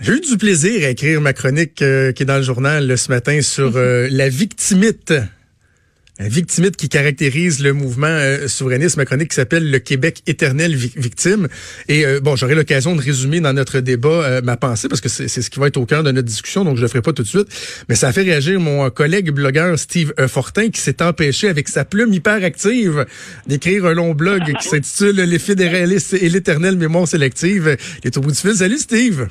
J'ai 0.00 0.12
eu 0.12 0.20
du 0.20 0.36
plaisir 0.36 0.86
à 0.86 0.90
écrire 0.90 1.20
ma 1.20 1.32
chronique 1.32 1.82
euh, 1.82 2.12
qui 2.12 2.22
est 2.22 2.26
dans 2.26 2.36
le 2.36 2.44
journal 2.44 2.96
ce 2.96 3.10
matin 3.10 3.42
sur 3.42 3.72
euh, 3.74 4.06
la 4.12 4.28
victimite. 4.28 5.12
La 6.20 6.28
victimite 6.28 6.76
qui 6.76 6.88
caractérise 6.88 7.60
le 7.60 7.72
mouvement 7.72 8.06
euh, 8.06 8.46
souverainiste, 8.46 8.96
ma 8.96 9.04
chronique 9.04 9.30
qui 9.30 9.34
s'appelle 9.34 9.68
Le 9.68 9.80
Québec 9.80 10.22
éternel 10.28 10.76
victime. 10.76 11.48
Et 11.88 12.04
bon, 12.20 12.36
j'aurai 12.36 12.54
l'occasion 12.54 12.94
de 12.94 13.00
résumer 13.00 13.40
dans 13.40 13.52
notre 13.52 13.80
débat 13.80 14.40
ma 14.42 14.56
pensée 14.56 14.88
parce 14.88 15.00
que 15.00 15.08
c'est 15.08 15.28
ce 15.28 15.50
qui 15.50 15.58
va 15.58 15.66
être 15.66 15.76
au 15.76 15.86
cœur 15.86 16.04
de 16.04 16.12
notre 16.12 16.26
discussion, 16.26 16.64
donc 16.64 16.76
je 16.76 16.82
le 16.82 16.88
ferai 16.88 17.02
pas 17.02 17.12
tout 17.12 17.22
de 17.22 17.28
suite. 17.28 17.48
Mais 17.88 17.94
ça 17.94 18.08
a 18.08 18.12
fait 18.12 18.22
réagir 18.22 18.58
mon 18.60 18.90
collègue 18.90 19.30
blogueur 19.30 19.78
Steve 19.78 20.12
Fortin 20.28 20.70
qui 20.70 20.80
s'est 20.80 21.02
empêché 21.02 21.48
avec 21.48 21.68
sa 21.68 21.84
plume 21.84 22.12
hyper 22.12 22.42
active 22.44 23.06
d'écrire 23.46 23.86
un 23.86 23.94
long 23.94 24.14
blog 24.14 24.42
qui 24.60 24.68
s'intitule 24.68 25.16
Les 25.16 25.38
fédéralistes 25.38 26.14
et 26.14 26.28
l'éternelle 26.28 26.76
mémoire 26.76 27.06
sélective. 27.06 27.76
Il 28.02 28.08
est 28.08 28.16
au 28.16 28.20
bout 28.20 28.32
du 28.32 28.38
fil. 28.38 28.54
Salut 28.54 28.78
Steve! 28.78 29.28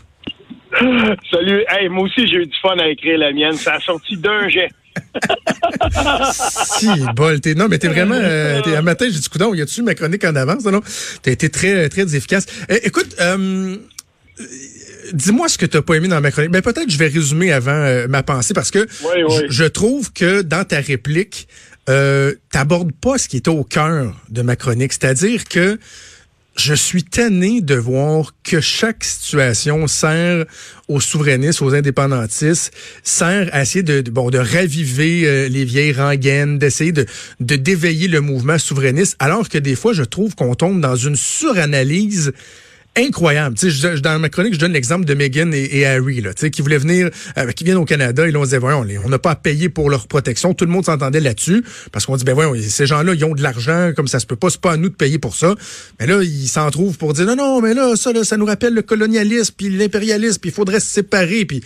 Salut. 1.32 1.64
Hey, 1.70 1.90
moi 1.90 2.04
aussi, 2.04 2.28
j'ai 2.28 2.38
eu 2.38 2.46
du 2.46 2.56
fun 2.62 2.78
à 2.78 2.88
écrire 2.88 3.18
la 3.18 3.32
mienne. 3.32 3.54
Ça 3.54 3.76
a 3.76 3.80
sorti 3.80 4.18
d'un 4.18 4.48
jet. 4.50 4.70
si, 6.80 6.88
bol. 7.16 7.40
T'es, 7.40 7.56
non, 7.56 7.68
mais 7.70 7.78
t'es 7.78 7.88
vraiment. 7.88 8.16
Euh, 8.16 8.62
un 8.78 8.82
matin, 8.82 9.06
j'ai 9.10 9.20
dit, 9.20 9.30
coudon, 9.30 9.54
y 9.54 9.62
a-tu 9.62 9.82
ma 9.84 9.96
chronique 9.96 10.24
en 10.24 10.36
avance? 10.36 10.66
Non, 10.66 10.82
T'as 11.22 11.32
été 11.32 11.50
très, 11.50 11.90
très 11.90 12.16
efficace. 12.16 12.46
Eh, 12.70 12.88
écoute, 12.88 13.16
euh, 13.20 13.78
dis-moi 15.14 15.48
ce 15.50 15.58
que 15.58 15.66
t'as 15.66 15.82
pas 15.82 15.96
aimé 15.96 16.08
dans 16.08 16.22
ma 16.22 16.32
chronique. 16.32 16.52
Ben, 16.52 16.62
peut-être 16.62 16.90
je 16.90 16.98
vais 16.98 17.08
résumer 17.08 17.52
avant 17.52 17.72
euh, 17.72 18.08
ma 18.08 18.24
pensée 18.24 18.54
parce 18.54 18.72
que 18.72 18.88
je 19.50 19.64
trouve 19.66 20.12
que 20.14 20.42
dans 20.42 20.64
ta 20.64 20.80
réplique, 20.80 21.48
euh, 21.90 22.34
t'abordes 22.52 22.92
pas 22.92 23.18
ce 23.18 23.28
qui 23.28 23.38
est 23.38 23.48
au 23.48 23.64
cœur 23.64 24.14
de 24.30 24.42
ma 24.42 24.56
chronique. 24.56 24.94
C'est-à-dire 24.94 25.46
que 25.46 25.80
je 26.58 26.74
suis 26.74 27.04
tanné 27.04 27.62
de 27.62 27.76
voir 27.76 28.34
que 28.44 28.60
chaque 28.60 29.04
situation 29.04 29.88
sert 29.88 30.46
aux 30.88 31.00
souverainistes, 31.00 31.62
aux 31.62 31.74
indépendantistes, 31.74 32.74
sert 33.04 33.50
à 33.54 33.62
essayer 33.62 33.84
de, 33.84 34.02
bon, 34.10 34.30
de 34.30 34.40
raviver 34.40 35.28
euh, 35.28 35.48
les 35.50 35.66
vieilles 35.66 35.94
rengaines, 35.94 36.58
d'essayer 36.58 36.92
de, 36.92 37.06
de 37.40 37.56
d'éveiller 37.56 38.08
le 38.08 38.22
mouvement 38.22 38.58
souverainiste, 38.58 39.16
alors 39.20 39.50
que 39.50 39.58
des 39.58 39.76
fois, 39.76 39.94
je 39.94 40.04
trouve 40.04 40.36
qu'on 40.36 40.56
tombe 40.56 40.82
dans 40.82 40.96
une 40.96 41.16
suranalyse 41.16 42.34
incroyable. 42.98 43.56
Tu 43.58 43.72
sais, 43.72 44.00
dans 44.02 44.20
ma 44.20 44.30
chronique, 44.30 44.54
je 44.54 44.60
donne 44.60 44.74
l'exemple 44.74 45.06
de 45.06 45.14
Meghan 45.14 45.52
et, 45.52 45.86
Harry, 45.86 46.22
là, 46.22 46.34
tu 46.34 46.42
sais, 46.42 46.52
qui 46.52 46.62
voulaient 46.62 46.78
venir, 46.78 47.10
euh, 47.38 47.52
qui 47.52 47.64
viennent 47.64 47.78
au 47.78 47.86
Canada, 47.86 48.28
et 48.28 48.32
là, 48.32 48.40
on 48.40 48.44
disait, 48.44 48.58
voyons, 48.58 48.86
on 49.04 49.10
n'a 49.10 49.20
pas 49.20 49.32
à 49.32 49.36
payer 49.36 49.70
pour 49.70 49.90
leur 49.90 50.08
protection. 50.08 50.54
Tout 50.54 50.66
le 50.66 50.72
monde 50.72 50.86
s'entendait 50.86 51.20
là-dessus, 51.20 51.64
parce 51.92 52.06
qu'on 52.06 52.18
dit, 52.18 52.24
ben 52.24 52.34
voyons, 52.34 52.56
ces 52.62 52.86
gens-là, 52.86 53.14
ils 53.14 53.26
ont 53.26 53.34
de 53.34 53.44
l'argent, 53.44 53.92
comme 53.96 54.08
ça 54.08 54.20
se 54.20 54.26
peut 54.26 54.36
pas, 54.36 54.50
c'est 54.50 54.62
pas 54.62 54.74
à 54.74 54.78
nous 54.78 54.90
de 54.90 54.96
payer 54.96 55.20
pour 55.20 55.36
ça. 55.36 55.56
Mais 56.00 56.08
là, 56.08 56.22
ils 56.24 56.48
s'en 56.48 56.70
trouvent 56.72 56.98
pour 56.98 57.14
dire, 57.14 57.26
non, 57.26 57.36
non, 57.36 57.62
mais 57.62 57.74
là, 57.74 57.96
ça, 57.96 58.12
là, 58.12 58.24
ça 58.24 58.38
nous 58.38 58.46
rappelle 58.46 58.74
le 58.74 58.82
colonialisme, 58.82 59.54
puis 59.58 59.70
l'impérialisme, 59.70 60.40
puis 60.40 60.50
il 60.50 60.54
faudrait 60.54 60.80
se 60.80 60.88
séparer, 60.88 61.46
puis 61.46 61.62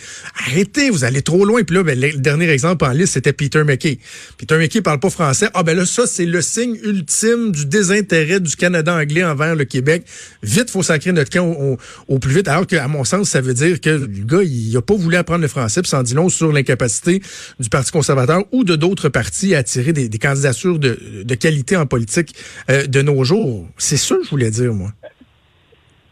arrêtez, 0.47 0.89
vous 0.89 1.03
allez 1.03 1.21
trop 1.21 1.45
loin. 1.45 1.63
Puis 1.63 1.75
là, 1.75 1.83
ben, 1.83 1.99
le 1.99 2.13
dernier 2.13 2.49
exemple 2.49 2.85
en 2.85 2.91
liste, 2.91 3.13
c'était 3.13 3.33
Peter 3.33 3.63
McKay. 3.63 3.99
Peter 4.37 4.57
McKay 4.57 4.81
parle 4.81 4.99
pas 4.99 5.09
français. 5.09 5.47
Ah 5.53 5.63
ben 5.63 5.77
là, 5.77 5.85
ça, 5.85 6.07
c'est 6.07 6.25
le 6.25 6.41
signe 6.41 6.77
ultime 6.83 7.51
du 7.51 7.65
désintérêt 7.65 8.39
du 8.39 8.55
Canada 8.55 8.95
anglais 8.95 9.23
envers 9.23 9.55
le 9.55 9.65
Québec. 9.65 10.03
Vite, 10.43 10.69
faut 10.69 10.83
sacrer 10.83 11.11
notre 11.21 11.31
camp 11.31 11.77
au, 12.07 12.19
plus 12.19 12.35
vite. 12.35 12.47
Alors 12.47 12.67
qu'à 12.67 12.87
mon 12.87 13.03
sens, 13.03 13.29
ça 13.29 13.41
veut 13.41 13.53
dire 13.53 13.79
que 13.79 13.89
le 13.89 14.25
gars, 14.25 14.43
il 14.43 14.73
n'a 14.73 14.81
pas 14.81 14.95
voulu 14.95 15.15
apprendre 15.15 15.41
le 15.41 15.47
français, 15.47 15.81
puis 15.81 15.89
ça 15.89 15.99
en 15.99 16.03
dit 16.03 16.13
long 16.13 16.29
sur 16.29 16.51
l'incapacité 16.51 17.21
du 17.59 17.69
Parti 17.69 17.91
conservateur 17.91 18.43
ou 18.51 18.63
de 18.63 18.75
d'autres 18.75 19.09
partis 19.09 19.55
à 19.55 19.59
attirer 19.59 19.93
des, 19.93 20.09
candidatures 20.19 20.79
de, 20.79 21.35
qualité 21.35 21.75
en 21.75 21.85
politique 21.85 22.33
euh, 22.69 22.85
de 22.85 23.01
nos 23.01 23.23
jours. 23.23 23.65
C'est 23.77 23.97
ça 23.97 24.15
que 24.15 24.23
je 24.23 24.29
voulais 24.29 24.51
dire, 24.51 24.73
moi. 24.73 24.89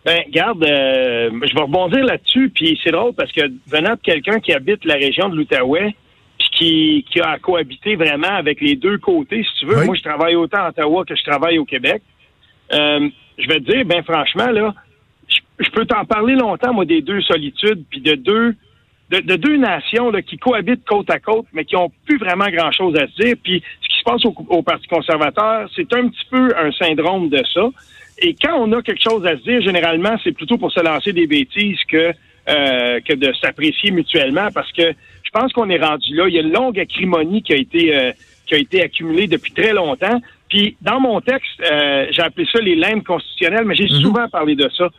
Ben, 0.06 0.22
garde, 0.32 0.64
euh, 0.64 1.30
je 1.48 1.54
vais 1.54 1.62
rebondir 1.62 2.04
là-dessus, 2.06 2.50
puis 2.50 2.80
c'est 2.84 2.92
drôle 2.92 3.14
parce 3.14 3.32
que 3.32 3.42
venant 3.68 3.94
de 3.94 4.00
quelqu'un 4.02 4.40
qui 4.40 4.54
habite 4.54 4.86
la 4.86 4.96
région 4.96 5.30
de 5.30 5.36
l'Outaouais, 5.36 5.94
puis 6.60 7.06
qui, 7.10 7.22
a 7.22 7.38
cohabité 7.40 7.96
vraiment 7.96 8.32
avec 8.32 8.62
les 8.62 8.76
deux 8.76 8.98
côtés, 8.98 9.44
si 9.44 9.60
tu 9.60 9.66
veux. 9.66 9.86
Moi, 9.86 9.96
je 9.96 10.02
travaille 10.02 10.36
autant 10.36 10.60
à 10.60 10.70
Ottawa 10.70 11.06
que 11.06 11.16
je 11.16 11.24
travaille 11.24 11.58
au 11.58 11.66
Québec. 11.66 12.02
Euh, 12.74 13.10
je 13.38 13.48
vais 13.48 13.60
te 13.60 13.72
dire, 13.72 13.86
ben 13.86 14.04
franchement, 14.04 14.52
là, 14.52 14.74
je, 15.60 15.70
peux 15.72 15.86
t'en 15.86 16.06
parler 16.06 16.36
longtemps, 16.36 16.74
moi, 16.74 16.86
des 16.86 17.02
deux 17.02 17.22
solitudes, 17.22 17.84
puis 17.90 18.02
de 18.02 18.16
deux 18.16 18.56
de, 19.10 19.36
deux 19.36 19.58
nations 19.58 20.12
là, 20.12 20.22
qui 20.22 20.38
cohabitent 20.38 20.86
côte 20.86 21.10
à 21.10 21.20
côte, 21.20 21.48
mais 21.52 21.66
qui 21.66 21.76
ont 21.76 21.92
plus 22.06 22.18
vraiment 22.18 22.48
grand-chose 22.48 22.96
à 22.96 23.08
se 23.08 23.24
dire. 23.24 23.36
Puis 23.44 23.64
ce 23.82 23.90
qui 23.90 24.00
se 24.00 24.04
passe 24.04 24.24
au, 24.26 24.62
Parti 24.62 24.88
conservateur, 24.88 25.68
c'est 25.76 25.92
un 25.96 26.10
petit 26.10 26.26
peu 26.30 26.54
un 26.56 26.72
syndrome 26.72 27.30
de 27.30 27.42
ça. 27.52 27.70
Et 28.20 28.36
quand 28.40 28.56
on 28.60 28.72
a 28.74 28.84
quelque 28.84 29.02
chose 29.02 29.26
à 29.26 29.36
se 29.36 29.42
dire, 29.42 29.62
généralement, 29.62 30.16
c'est 30.24 30.32
plutôt 30.32 30.58
pour 30.58 30.72
se 30.72 30.82
lancer 30.82 31.12
des 31.12 31.26
bêtises 31.26 31.80
que 31.88 32.14
euh, 32.50 33.00
que 33.02 33.14
de 33.14 33.32
s'apprécier 33.42 33.92
mutuellement, 33.92 34.50
parce 34.54 34.72
que 34.72 34.94
je 35.24 35.30
pense 35.32 35.54
qu'on 35.54 35.70
est 35.70 35.84
rendu 35.84 36.16
là. 36.16 36.28
Il 36.28 36.34
y 36.34 36.38
a 36.38 36.42
une 36.42 36.52
longue 36.52 36.80
acrimonie 36.80 37.44
qui 37.44 37.54
a 37.54 37.58
été 37.58 37.96
euh, 37.96 38.12
qui 38.46 38.56
a 38.56 38.58
été 38.58 38.82
accumulée 38.82 39.28
depuis 39.28 39.54
très 39.54 39.74
longtemps. 39.74 40.20
Puis 40.50 40.76
dans 40.82 41.00
mon 41.00 41.22
texte, 41.22 41.62
euh, 41.62 42.08
j'ai 42.12 42.22
appelé 42.22 42.48
ça 42.52 42.60
les 42.60 42.76
limbes 42.76 43.04
constitutionnelles, 43.04 43.66
mais 43.66 43.76
j'ai 43.76 43.84
mhm. 43.84 44.02
souvent 44.02 44.28
parlé 44.28 44.56
de 44.56 44.70
ça 44.76 44.90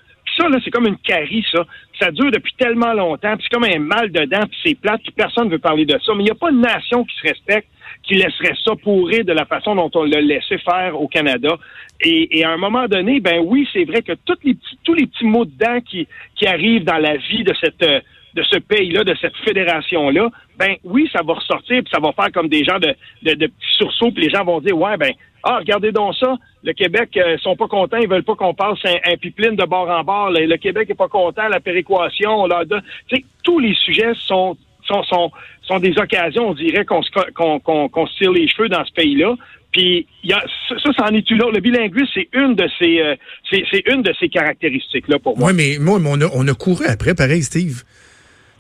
ça, 0.40 0.48
là, 0.48 0.58
c'est 0.64 0.70
comme 0.70 0.86
une 0.86 0.98
carie, 0.98 1.44
ça. 1.52 1.64
Ça 2.00 2.10
dure 2.10 2.30
depuis 2.30 2.54
tellement 2.58 2.94
longtemps, 2.94 3.36
puis 3.36 3.46
c'est 3.48 3.54
comme 3.54 3.64
un 3.64 3.78
mal 3.78 4.10
dedans, 4.10 4.46
puis 4.48 4.58
c'est 4.64 4.80
plate, 4.80 5.02
puis 5.02 5.12
personne 5.12 5.46
ne 5.46 5.52
veut 5.52 5.58
parler 5.58 5.84
de 5.84 5.98
ça. 6.04 6.14
Mais 6.14 6.22
il 6.22 6.26
n'y 6.26 6.30
a 6.30 6.34
pas 6.34 6.50
de 6.50 6.58
nation 6.58 7.04
qui 7.04 7.16
se 7.16 7.28
respecte 7.28 7.68
qui 8.02 8.14
laisserait 8.14 8.54
ça 8.64 8.72
pourrir 8.76 9.24
de 9.24 9.32
la 9.32 9.44
façon 9.44 9.74
dont 9.74 9.90
on 9.94 10.04
l'a 10.04 10.20
laissé 10.20 10.58
faire 10.58 11.00
au 11.00 11.08
Canada. 11.08 11.56
Et, 12.02 12.44
à 12.44 12.50
un 12.50 12.56
moment 12.56 12.88
donné, 12.88 13.20
ben 13.20 13.40
oui, 13.44 13.68
c'est 13.72 13.84
vrai 13.84 14.00
que 14.02 14.12
tous 14.24 14.38
les 14.42 14.54
petits, 14.54 14.78
tous 14.84 14.94
les 14.94 15.06
petits 15.06 15.24
mots 15.24 15.44
dedans 15.44 15.80
qui, 15.80 16.08
qui 16.34 16.46
arrivent 16.46 16.84
dans 16.84 16.96
la 16.96 17.16
vie 17.16 17.44
de 17.44 17.52
cette 17.60 17.84
de 18.34 18.42
ce 18.42 18.58
pays-là, 18.58 19.04
de 19.04 19.14
cette 19.20 19.36
fédération-là, 19.44 20.28
ben 20.58 20.76
oui, 20.84 21.08
ça 21.12 21.22
va 21.22 21.34
ressortir, 21.34 21.82
puis 21.82 21.90
ça 21.92 22.00
va 22.00 22.12
faire 22.12 22.30
comme 22.32 22.48
des 22.48 22.64
gens 22.64 22.78
de, 22.78 22.94
de, 23.22 23.34
de 23.34 23.46
petits 23.46 23.76
sursauts, 23.76 24.10
puis 24.10 24.24
les 24.24 24.30
gens 24.30 24.44
vont 24.44 24.60
dire, 24.60 24.76
ouais, 24.76 24.96
ben 24.96 25.12
ah, 25.42 25.58
regardez 25.58 25.90
donc 25.90 26.14
ça. 26.16 26.36
Le 26.62 26.72
Québec 26.72 27.16
euh, 27.16 27.38
sont 27.38 27.56
pas 27.56 27.66
contents, 27.66 27.96
ils 27.96 28.08
veulent 28.08 28.24
pas 28.24 28.34
qu'on 28.34 28.54
passe 28.54 28.78
un, 28.84 29.12
un, 29.12 29.16
pipeline 29.16 29.56
de 29.56 29.64
bord 29.64 29.88
en 29.88 30.04
bord. 30.04 30.30
Le, 30.30 30.56
Québec 30.56 30.90
est 30.90 30.94
pas 30.94 31.08
content, 31.08 31.48
la 31.48 31.60
péréquation, 31.60 32.46
là, 32.46 32.62
tous 33.42 33.58
les 33.58 33.74
sujets 33.74 34.12
sont 34.26 34.56
sont, 34.86 35.02
sont, 35.04 35.30
sont 35.62 35.78
des 35.78 35.96
occasions, 35.98 36.48
on 36.48 36.54
dirait, 36.54 36.84
qu'on 36.84 37.02
se, 37.02 37.10
qu'on, 37.32 37.60
qu'on, 37.60 38.06
se 38.06 38.16
tire 38.16 38.32
les 38.32 38.48
cheveux 38.48 38.68
dans 38.68 38.84
ce 38.84 38.92
pays-là. 38.92 39.36
Puis 39.72 40.06
y 40.24 40.32
a, 40.32 40.42
ça, 40.68 40.92
ça 40.96 41.04
en 41.04 41.14
est 41.14 41.30
une 41.30 41.38
Le 41.38 41.60
bilinguisme, 41.60 42.08
c'est 42.12 42.28
une 42.32 42.56
de 42.56 42.68
ces, 42.78 43.00
euh, 43.00 43.14
c'est, 43.48 43.62
c'est 43.70 43.84
une 43.86 44.02
de 44.02 44.12
ces 44.18 44.28
caractéristiques-là 44.28 45.20
pour 45.20 45.38
moi. 45.38 45.50
Oui, 45.50 45.54
mais 45.56 45.78
moi, 45.78 46.00
on 46.04 46.20
a, 46.20 46.26
on 46.34 46.48
a 46.48 46.54
couru 46.54 46.86
après, 46.86 47.14
pareil, 47.14 47.42
Steve. 47.42 47.84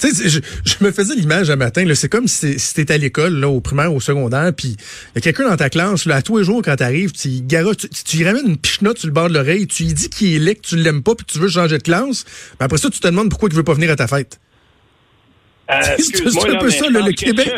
Tu 0.00 0.14
sais, 0.14 0.28
je, 0.28 0.40
me 0.80 0.90
faisais 0.90 1.14
l'image 1.14 1.50
un 1.50 1.56
matin, 1.56 1.84
c'est 1.94 2.08
comme 2.08 2.26
si, 2.26 2.56
t'étais 2.74 2.94
à 2.94 2.98
l'école, 2.98 3.34
là, 3.34 3.48
au 3.48 3.60
primaire, 3.60 3.92
au 3.92 4.00
secondaire, 4.00 4.52
puis 4.56 4.76
il 4.78 5.16
y 5.16 5.18
a 5.18 5.20
quelqu'un 5.20 5.48
dans 5.48 5.56
ta 5.56 5.68
classe, 5.68 6.06
là, 6.06 6.16
à 6.16 6.22
tous 6.22 6.38
les 6.38 6.44
jours, 6.44 6.62
quand 6.64 6.76
t'arrives, 6.76 7.12
tu, 7.12 7.28
tu, 7.46 8.04
tu 8.04 8.24
ramènes 8.24 8.46
une 8.46 8.56
pichenote 8.56 8.98
sur 8.98 9.08
le 9.08 9.12
bord 9.12 9.28
de 9.28 9.34
l'oreille, 9.34 9.66
tu 9.66 9.84
lui 9.84 9.92
dis 9.92 10.08
qu'il 10.08 10.34
est 10.34 10.38
laid, 10.38 10.54
que 10.56 10.66
tu 10.66 10.76
l'aimes 10.76 11.02
pas, 11.02 11.14
puis 11.14 11.26
tu 11.26 11.38
veux 11.38 11.48
changer 11.48 11.76
de 11.76 11.82
classe, 11.82 12.24
mais 12.58 12.64
après 12.64 12.78
ça, 12.78 12.88
tu 12.88 12.98
te 12.98 13.06
demandes 13.06 13.28
pourquoi 13.28 13.48
il 13.50 13.56
veut 13.56 13.62
pas 13.62 13.74
venir 13.74 13.90
à 13.90 13.96
ta 13.96 14.06
fête. 14.06 14.40
Euh, 15.70 15.96
c'est 15.98 16.50
un 16.50 16.58
peu 16.58 16.70
ça, 16.70 16.88
le, 16.88 17.12
Québec. 17.12 17.52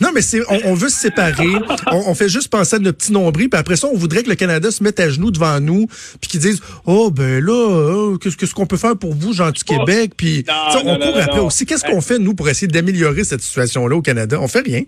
Non, 0.00 0.08
mais 0.14 0.22
c'est, 0.22 0.40
on, 0.64 0.74
veut 0.74 0.88
se 0.88 0.96
séparer. 0.96 1.46
on, 1.92 2.14
fait 2.14 2.28
juste 2.28 2.50
penser 2.50 2.76
à 2.76 2.78
notre 2.78 2.98
petit 2.98 3.12
nombril, 3.12 3.50
puis 3.50 3.58
après 3.58 3.76
ça, 3.76 3.88
on 3.88 3.96
voudrait 3.96 4.22
que 4.22 4.30
le 4.30 4.34
Canada 4.34 4.70
se 4.70 4.82
mette 4.82 4.98
à 4.98 5.10
genoux 5.10 5.30
devant 5.30 5.60
nous, 5.60 5.86
puis 6.20 6.30
qu'ils 6.30 6.40
disent, 6.40 6.62
oh 6.86 7.10
ben 7.10 7.44
là, 7.44 7.52
oh, 7.52 8.18
qu'est-ce 8.18 8.54
qu'on 8.54 8.66
peut 8.66 8.76
faire 8.76 8.96
pour 8.96 9.14
vous, 9.14 9.32
gens 9.32 9.50
du 9.50 9.60
oh. 9.68 9.74
Québec, 9.74 10.12
puis 10.16 10.44
on 10.84 10.96
court 10.98 11.18
après 11.20 11.40
aussi. 11.40 11.66
Qu'est-ce 11.66 11.84
qu'on 11.84 12.00
fait 12.00 12.18
nous 12.18 12.34
pour 12.34 12.48
essayer 12.48 12.68
d'améliorer 12.68 13.24
cette 13.24 13.42
situation-là 13.42 13.96
au 13.96 14.02
Canada? 14.02 14.38
On 14.40 14.48
fait 14.48 14.64
rien. 14.64 14.82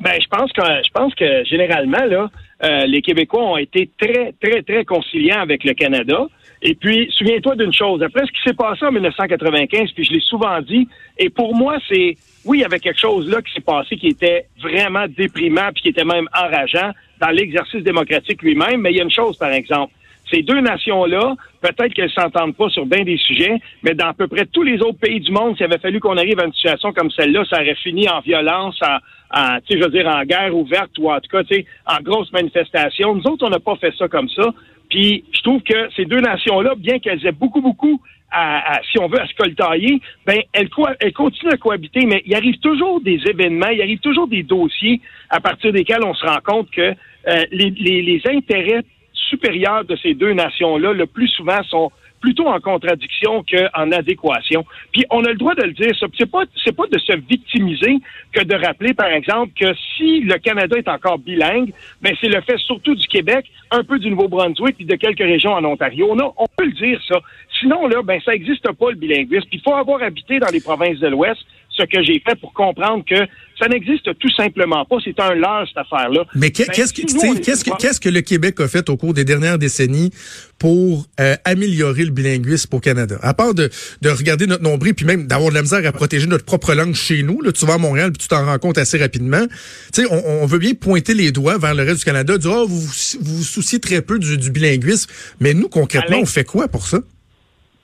Ben, 0.00 0.14
je 0.20 0.26
pense 0.26 0.52
que 0.52 0.62
je 0.62 0.90
pense 0.92 1.14
que 1.14 1.44
généralement 1.44 2.04
là, 2.04 2.28
euh, 2.64 2.86
les 2.86 3.02
Québécois 3.02 3.44
ont 3.44 3.56
été 3.56 3.88
très, 4.00 4.34
très, 4.42 4.62
très 4.62 4.84
conciliants 4.84 5.40
avec 5.40 5.62
le 5.62 5.74
Canada. 5.74 6.26
Et 6.64 6.76
puis, 6.76 7.10
souviens-toi 7.16 7.56
d'une 7.56 7.72
chose. 7.72 8.02
Après 8.02 8.24
ce 8.24 8.30
qui 8.30 8.40
s'est 8.46 8.54
passé 8.54 8.86
en 8.86 8.92
1995, 8.92 9.90
puis 9.92 10.04
je 10.04 10.12
l'ai 10.12 10.20
souvent 10.20 10.60
dit, 10.60 10.86
et 11.18 11.28
pour 11.28 11.56
moi, 11.56 11.78
c'est, 11.88 12.16
oui, 12.44 12.58
il 12.58 12.60
y 12.60 12.64
avait 12.64 12.78
quelque 12.78 13.00
chose 13.00 13.28
là 13.28 13.42
qui 13.42 13.52
s'est 13.52 13.60
passé 13.60 13.96
qui 13.96 14.06
était 14.06 14.46
vraiment 14.60 15.06
déprimant, 15.08 15.70
puis 15.74 15.82
qui 15.82 15.88
était 15.88 16.04
même 16.04 16.28
enrageant 16.32 16.92
dans 17.20 17.30
l'exercice 17.30 17.82
démocratique 17.82 18.42
lui-même. 18.42 18.80
Mais 18.80 18.92
il 18.92 18.96
y 18.96 19.00
a 19.00 19.04
une 19.04 19.10
chose, 19.10 19.36
par 19.36 19.50
exemple. 19.50 19.92
Ces 20.30 20.42
deux 20.42 20.60
nations-là, 20.60 21.34
peut-être 21.60 21.92
qu'elles 21.94 22.12
s'entendent 22.12 22.56
pas 22.56 22.68
sur 22.70 22.86
bien 22.86 23.02
des 23.02 23.18
sujets, 23.18 23.58
mais 23.82 23.94
dans 23.94 24.06
à 24.06 24.14
peu 24.14 24.28
près 24.28 24.46
tous 24.46 24.62
les 24.62 24.80
autres 24.80 24.98
pays 24.98 25.20
du 25.20 25.32
monde, 25.32 25.56
s'il 25.56 25.66
avait 25.66 25.78
fallu 25.78 25.98
qu'on 25.98 26.16
arrive 26.16 26.38
à 26.38 26.44
une 26.44 26.52
situation 26.52 26.92
comme 26.92 27.10
celle-là, 27.10 27.44
ça 27.50 27.60
aurait 27.60 27.74
fini 27.74 28.08
en 28.08 28.20
violence, 28.20 28.78
en, 28.82 28.98
en 29.32 29.58
tu 29.60 29.74
sais, 29.74 29.80
je 29.80 29.84
veux 29.84 29.90
dire, 29.90 30.06
en 30.06 30.22
guerre 30.24 30.54
ouverte 30.54 30.90
ou 30.98 31.10
en 31.10 31.20
tout 31.20 31.28
cas, 31.30 31.44
tu 31.44 31.54
sais, 31.54 31.66
en 31.86 32.02
grosse 32.02 32.32
manifestation. 32.32 33.14
Nous 33.14 33.26
autres, 33.26 33.46
on 33.46 33.50
n'a 33.50 33.60
pas 33.60 33.76
fait 33.76 33.94
ça 33.96 34.08
comme 34.08 34.28
ça. 34.28 34.52
Puis 34.90 35.24
je 35.32 35.40
trouve 35.42 35.62
que 35.62 35.90
ces 35.96 36.04
deux 36.04 36.20
nations-là, 36.20 36.74
bien 36.76 36.98
qu'elles 36.98 37.24
aient 37.26 37.32
beaucoup, 37.32 37.62
beaucoup 37.62 38.00
à, 38.30 38.80
si 38.90 38.98
on 38.98 39.08
veut, 39.08 39.20
à 39.20 39.26
se 39.26 39.34
coltailler, 39.34 40.00
ben 40.26 40.40
elles, 40.52 40.68
elles 41.00 41.12
continuent 41.12 41.52
à 41.52 41.56
cohabiter, 41.56 42.06
mais 42.06 42.22
il 42.24 42.34
arrive 42.34 42.58
toujours 42.58 43.00
des 43.00 43.20
événements, 43.26 43.68
il 43.68 43.82
arrive 43.82 44.00
toujours 44.00 44.26
des 44.26 44.42
dossiers 44.42 45.00
à 45.28 45.40
partir 45.40 45.72
desquels 45.72 46.04
on 46.04 46.14
se 46.14 46.24
rend 46.26 46.38
compte 46.42 46.70
que 46.70 46.80
euh, 46.80 47.44
les, 47.50 47.70
les, 47.70 48.02
les 48.02 48.22
intérêts 48.26 48.84
supérieurs 49.12 49.84
de 49.84 49.96
ces 49.96 50.14
deux 50.14 50.32
nations-là, 50.32 50.92
le 50.92 51.06
plus 51.06 51.28
souvent, 51.28 51.62
sont 51.64 51.90
plutôt 52.22 52.46
en 52.46 52.60
contradiction 52.60 53.44
qu'en 53.44 53.92
adéquation. 53.92 54.64
Puis 54.92 55.04
on 55.10 55.22
a 55.24 55.30
le 55.30 55.34
droit 55.34 55.54
de 55.54 55.64
le 55.64 55.72
dire. 55.72 55.90
C'est 56.00 56.30
pas 56.30 56.44
c'est 56.64 56.74
pas 56.74 56.86
de 56.90 56.98
se 56.98 57.12
victimiser 57.28 57.98
que 58.32 58.42
de 58.44 58.54
rappeler, 58.54 58.94
par 58.94 59.08
exemple, 59.08 59.52
que 59.58 59.74
si 59.96 60.20
le 60.20 60.38
Canada 60.38 60.76
est 60.78 60.88
encore 60.88 61.18
bilingue, 61.18 61.72
ben 62.00 62.14
c'est 62.20 62.28
le 62.28 62.40
fait 62.40 62.56
surtout 62.58 62.94
du 62.94 63.06
Québec, 63.08 63.44
un 63.70 63.82
peu 63.82 63.98
du 63.98 64.08
Nouveau-Brunswick 64.08 64.76
puis 64.76 64.86
de 64.86 64.96
quelques 64.96 65.18
régions 65.18 65.52
en 65.52 65.64
Ontario. 65.64 66.08
On, 66.10 66.32
on 66.36 66.46
peut 66.56 66.64
le 66.64 66.72
dire 66.72 67.00
ça. 67.06 67.18
Sinon 67.60 67.86
là, 67.88 68.02
ben 68.02 68.20
ça 68.24 68.34
existe 68.34 68.70
pas 68.72 68.90
le 68.90 68.96
bilinguisme. 68.96 69.46
Puis 69.50 69.58
il 69.58 69.60
faut 69.60 69.74
avoir 69.74 70.02
habité 70.02 70.38
dans 70.38 70.50
les 70.50 70.60
provinces 70.60 71.00
de 71.00 71.08
l'Ouest 71.08 71.44
ce 71.76 71.82
que 71.84 72.02
j'ai 72.02 72.22
fait 72.26 72.34
pour 72.36 72.52
comprendre 72.52 73.04
que 73.08 73.26
ça 73.58 73.68
n'existe 73.68 74.18
tout 74.18 74.30
simplement 74.36 74.84
pas. 74.84 74.96
C'est 75.04 75.18
un 75.20 75.34
leurre, 75.34 75.66
cette 75.68 75.78
affaire-là. 75.78 76.24
Mais 76.34 76.50
ben, 76.50 76.50
qu'est-ce 76.50 76.92
que, 76.92 77.76
qu'est-ce 77.78 78.00
que 78.00 78.08
le 78.08 78.20
Québec 78.20 78.60
a 78.60 78.68
fait 78.68 78.88
au 78.88 78.96
cours 78.96 79.14
des 79.14 79.24
dernières 79.24 79.58
décennies 79.58 80.10
pour 80.58 81.06
euh, 81.20 81.36
améliorer 81.44 82.04
le 82.04 82.10
bilinguisme 82.10 82.74
au 82.74 82.80
Canada? 82.80 83.18
À 83.22 83.34
part 83.34 83.54
de, 83.54 83.70
de 84.00 84.08
regarder 84.08 84.46
notre 84.46 84.62
nombril, 84.62 84.94
puis 84.94 85.06
même 85.06 85.26
d'avoir 85.26 85.50
de 85.50 85.54
la 85.54 85.62
misère 85.62 85.86
à 85.86 85.92
protéger 85.92 86.26
notre 86.26 86.44
propre 86.44 86.74
langue 86.74 86.94
chez 86.94 87.22
nous. 87.22 87.40
Là, 87.40 87.52
tu 87.52 87.64
vas 87.64 87.74
à 87.74 87.78
Montréal, 87.78 88.10
puis 88.12 88.22
tu 88.22 88.28
t'en 88.28 88.44
rends 88.44 88.58
compte 88.58 88.78
assez 88.78 88.98
rapidement. 88.98 89.46
Tu 89.92 90.02
sais, 90.02 90.08
on, 90.10 90.42
on, 90.42 90.46
veut 90.46 90.58
bien 90.58 90.74
pointer 90.74 91.14
les 91.14 91.30
doigts 91.30 91.58
vers 91.58 91.74
le 91.74 91.84
reste 91.84 91.98
du 91.98 92.04
Canada, 92.04 92.38
dire, 92.38 92.52
oh, 92.52 92.66
vous, 92.66 92.80
vous 92.80 93.36
vous 93.36 93.44
souciez 93.44 93.78
très 93.78 94.02
peu 94.02 94.18
du, 94.18 94.38
du 94.38 94.50
bilinguisme. 94.50 95.10
Mais 95.40 95.54
nous, 95.54 95.68
concrètement, 95.68 96.18
on 96.18 96.26
fait 96.26 96.44
quoi 96.44 96.68
pour 96.68 96.86
ça? 96.86 96.98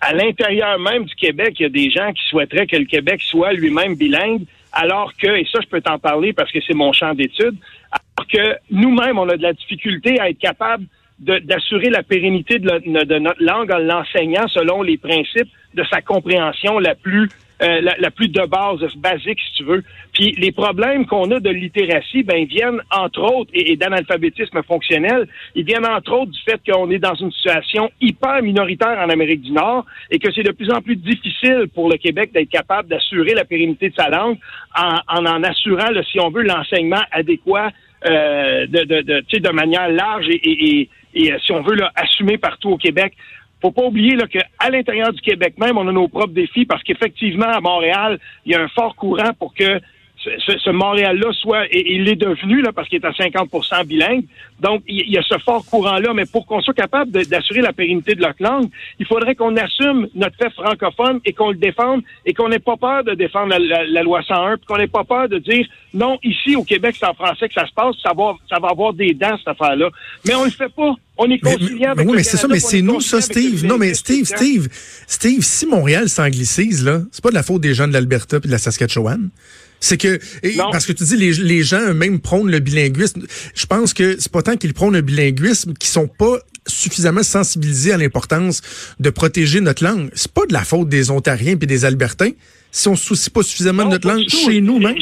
À 0.00 0.12
l'intérieur 0.12 0.78
même 0.78 1.04
du 1.04 1.14
Québec, 1.14 1.54
il 1.58 1.62
y 1.62 1.66
a 1.66 1.68
des 1.68 1.90
gens 1.90 2.12
qui 2.12 2.24
souhaiteraient 2.28 2.66
que 2.66 2.76
le 2.76 2.84
Québec 2.84 3.20
soit 3.22 3.52
lui-même 3.52 3.96
bilingue, 3.96 4.42
alors 4.72 5.12
que, 5.16 5.26
et 5.26 5.46
ça 5.50 5.60
je 5.62 5.68
peux 5.68 5.80
t'en 5.80 5.98
parler 5.98 6.32
parce 6.32 6.52
que 6.52 6.58
c'est 6.66 6.74
mon 6.74 6.92
champ 6.92 7.14
d'étude, 7.14 7.56
alors 7.90 8.28
que 8.28 8.56
nous-mêmes, 8.70 9.18
on 9.18 9.28
a 9.28 9.36
de 9.36 9.42
la 9.42 9.52
difficulté 9.52 10.20
à 10.20 10.30
être 10.30 10.38
capable 10.38 10.84
d'assurer 11.18 11.90
la 11.90 12.04
pérennité 12.04 12.60
de, 12.60 13.04
de, 13.04 13.18
notre 13.18 13.42
langue 13.42 13.72
en 13.72 13.78
l'enseignant 13.78 14.46
selon 14.46 14.82
les 14.82 14.96
principes 14.96 15.48
de 15.74 15.82
sa 15.90 16.00
compréhension 16.00 16.78
la 16.78 16.94
plus 16.94 17.28
euh, 17.60 17.80
la, 17.98 18.10
plus 18.10 18.28
de 18.28 18.46
base, 18.46 18.78
basique, 18.96 19.40
si 19.40 19.56
tu 19.56 19.64
veux. 19.64 19.82
Puis 20.12 20.32
les 20.38 20.52
problèmes 20.52 21.06
qu'on 21.06 21.30
a 21.32 21.40
de 21.40 21.50
littératie, 21.50 22.22
ben, 22.22 22.44
viennent 22.46 22.80
entre 22.90 23.20
autres, 23.20 23.50
et, 23.52 23.76
d'analphabétisme 23.76 24.62
fonctionnel, 24.62 25.26
ils 25.56 25.64
viennent 25.64 25.86
entre 25.86 26.12
autres 26.12 26.30
du 26.30 26.40
fait 26.42 26.60
qu'on 26.70 26.88
est 26.90 27.00
dans 27.00 27.14
une 27.14 27.32
situation 27.32 27.90
hyper 28.00 28.42
minoritaire 28.42 28.98
en 28.98 29.08
Amérique 29.08 29.42
du 29.42 29.52
Nord 29.52 29.84
et 30.10 30.20
que 30.20 30.32
c'est 30.32 30.44
de 30.44 30.52
plus 30.52 30.70
en 30.70 30.80
plus 30.80 30.96
difficile 30.96 31.66
pour 31.74 31.88
le 31.90 31.96
Québec 31.96 32.30
d'être 32.32 32.48
capable 32.48 32.88
d'assurer 32.88 33.34
la 33.34 33.44
pérennité 33.44 33.90
de 33.90 33.94
sa 33.94 34.08
langue 34.08 34.38
en 34.76 34.98
en, 35.08 35.42
assurant, 35.42 35.88
si 36.10 36.20
on 36.20 36.30
veut, 36.30 36.42
l'enseignement 36.42 37.02
adéquat 37.10 37.70
euh, 38.06 38.66
de, 38.68 38.84
de, 38.84 39.00
de, 39.02 39.38
de 39.38 39.50
manière 39.50 39.88
large 39.88 40.26
et, 40.28 40.88
et, 41.14 41.32
si 41.44 41.50
on 41.50 41.62
veut, 41.62 41.74
là, 41.74 41.90
assumé 41.96 42.38
partout 42.38 42.70
au 42.70 42.76
Québec 42.76 43.14
faut 43.60 43.72
pas 43.72 43.84
oublier 43.84 44.16
là, 44.16 44.26
qu'à 44.26 44.70
l'intérieur 44.70 45.12
du 45.12 45.20
Québec 45.20 45.54
même, 45.58 45.76
on 45.78 45.88
a 45.88 45.92
nos 45.92 46.08
propres 46.08 46.34
défis 46.34 46.64
parce 46.64 46.82
qu'effectivement, 46.82 47.46
à 47.46 47.60
Montréal, 47.60 48.18
il 48.46 48.52
y 48.52 48.54
a 48.54 48.62
un 48.62 48.68
fort 48.68 48.94
courant 48.94 49.32
pour 49.38 49.54
que 49.54 49.80
ce, 50.38 50.70
Montréal-là 50.70 51.32
soit, 51.32 51.66
et 51.70 51.94
il 51.94 52.08
est 52.08 52.16
devenu, 52.16 52.62
là, 52.62 52.72
parce 52.72 52.88
qu'il 52.88 53.00
est 53.00 53.06
à 53.06 53.10
50% 53.10 53.84
bilingue. 53.86 54.24
Donc, 54.60 54.82
il 54.88 55.10
y 55.10 55.16
a 55.16 55.22
ce 55.22 55.38
fort 55.38 55.64
courant-là, 55.64 56.12
mais 56.14 56.26
pour 56.26 56.46
qu'on 56.46 56.60
soit 56.60 56.74
capable 56.74 57.12
d'assurer 57.12 57.60
la 57.60 57.72
pérennité 57.72 58.14
de 58.14 58.20
notre 58.20 58.42
langue, 58.42 58.68
il 58.98 59.06
faudrait 59.06 59.34
qu'on 59.34 59.56
assume 59.56 60.08
notre 60.14 60.36
fait 60.36 60.50
francophone 60.50 61.20
et 61.24 61.32
qu'on 61.32 61.50
le 61.50 61.56
défende 61.56 62.02
et 62.26 62.34
qu'on 62.34 62.48
n'ait 62.48 62.58
pas 62.58 62.76
peur 62.76 63.04
de 63.04 63.14
défendre 63.14 63.54
la, 63.58 64.02
loi 64.02 64.22
101, 64.22 64.56
puis 64.56 64.66
qu'on 64.66 64.78
n'ait 64.78 64.86
pas 64.88 65.04
peur 65.04 65.28
de 65.28 65.38
dire 65.38 65.66
non, 65.94 66.18
ici 66.22 66.56
au 66.56 66.64
Québec, 66.64 66.96
c'est 66.98 67.06
en 67.06 67.14
français 67.14 67.48
que 67.48 67.54
ça 67.54 67.66
se 67.66 67.72
passe, 67.72 67.94
ça 68.02 68.12
va, 68.16 68.34
ça 68.48 68.58
va 68.58 68.68
avoir 68.68 68.92
des 68.92 69.14
dents, 69.14 69.36
cette 69.38 69.48
affaire-là. 69.48 69.90
Mais 70.26 70.34
on 70.34 70.44
le 70.44 70.50
fait 70.50 70.72
pas. 70.74 70.94
On 71.20 71.28
est 71.30 71.38
conciliant 71.38 71.94
mais, 71.96 72.04
oui, 72.04 72.12
mais 72.16 72.22
c'est 72.22 72.36
ça, 72.36 72.46
mais 72.46 72.60
c'est 72.60 72.80
nous, 72.80 73.00
ça, 73.00 73.20
Steve. 73.20 73.64
Non, 73.66 73.76
mais 73.76 73.94
Steve, 73.94 74.24
Steve, 74.24 74.68
Steve, 75.06 75.42
si 75.42 75.66
Montréal 75.66 76.08
s'anglicise, 76.08 76.84
là, 76.84 77.00
c'est 77.10 77.22
pas 77.22 77.30
de 77.30 77.34
la 77.34 77.42
faute 77.42 77.60
des 77.60 77.74
gens 77.74 77.88
de 77.88 77.92
l'Alberta 77.92 78.36
et 78.36 78.46
de 78.46 78.50
la 78.50 78.58
Saskatchewan. 78.58 79.30
C'est 79.80 79.96
que 79.96 80.18
parce 80.72 80.86
que 80.86 80.92
tu 80.92 81.04
dis 81.04 81.16
les, 81.16 81.32
les 81.32 81.62
gens 81.62 81.94
même 81.94 82.20
prônent 82.20 82.50
le 82.50 82.58
bilinguisme. 82.58 83.26
Je 83.54 83.66
pense 83.66 83.94
que 83.94 84.18
c'est 84.18 84.32
pas 84.32 84.42
tant 84.42 84.56
qu'ils 84.56 84.74
prônent 84.74 84.94
le 84.94 85.02
bilinguisme 85.02 85.74
qu'ils 85.74 85.90
sont 85.90 86.08
pas 86.08 86.38
suffisamment 86.66 87.22
sensibilisés 87.22 87.92
à 87.92 87.96
l'importance 87.96 88.60
de 88.98 89.10
protéger 89.10 89.60
notre 89.60 89.84
langue. 89.84 90.10
C'est 90.14 90.32
pas 90.32 90.46
de 90.46 90.52
la 90.52 90.64
faute 90.64 90.88
des 90.88 91.10
Ontariens 91.10 91.56
puis 91.56 91.66
des 91.66 91.84
Albertains 91.84 92.32
si 92.70 92.88
on 92.88 92.96
se 92.96 93.04
soucie 93.04 93.30
pas 93.30 93.42
suffisamment 93.42 93.84
de 93.84 93.90
notre 93.90 94.08
langue 94.08 94.28
chez 94.28 94.60
nous 94.60 94.78
même. 94.78 94.96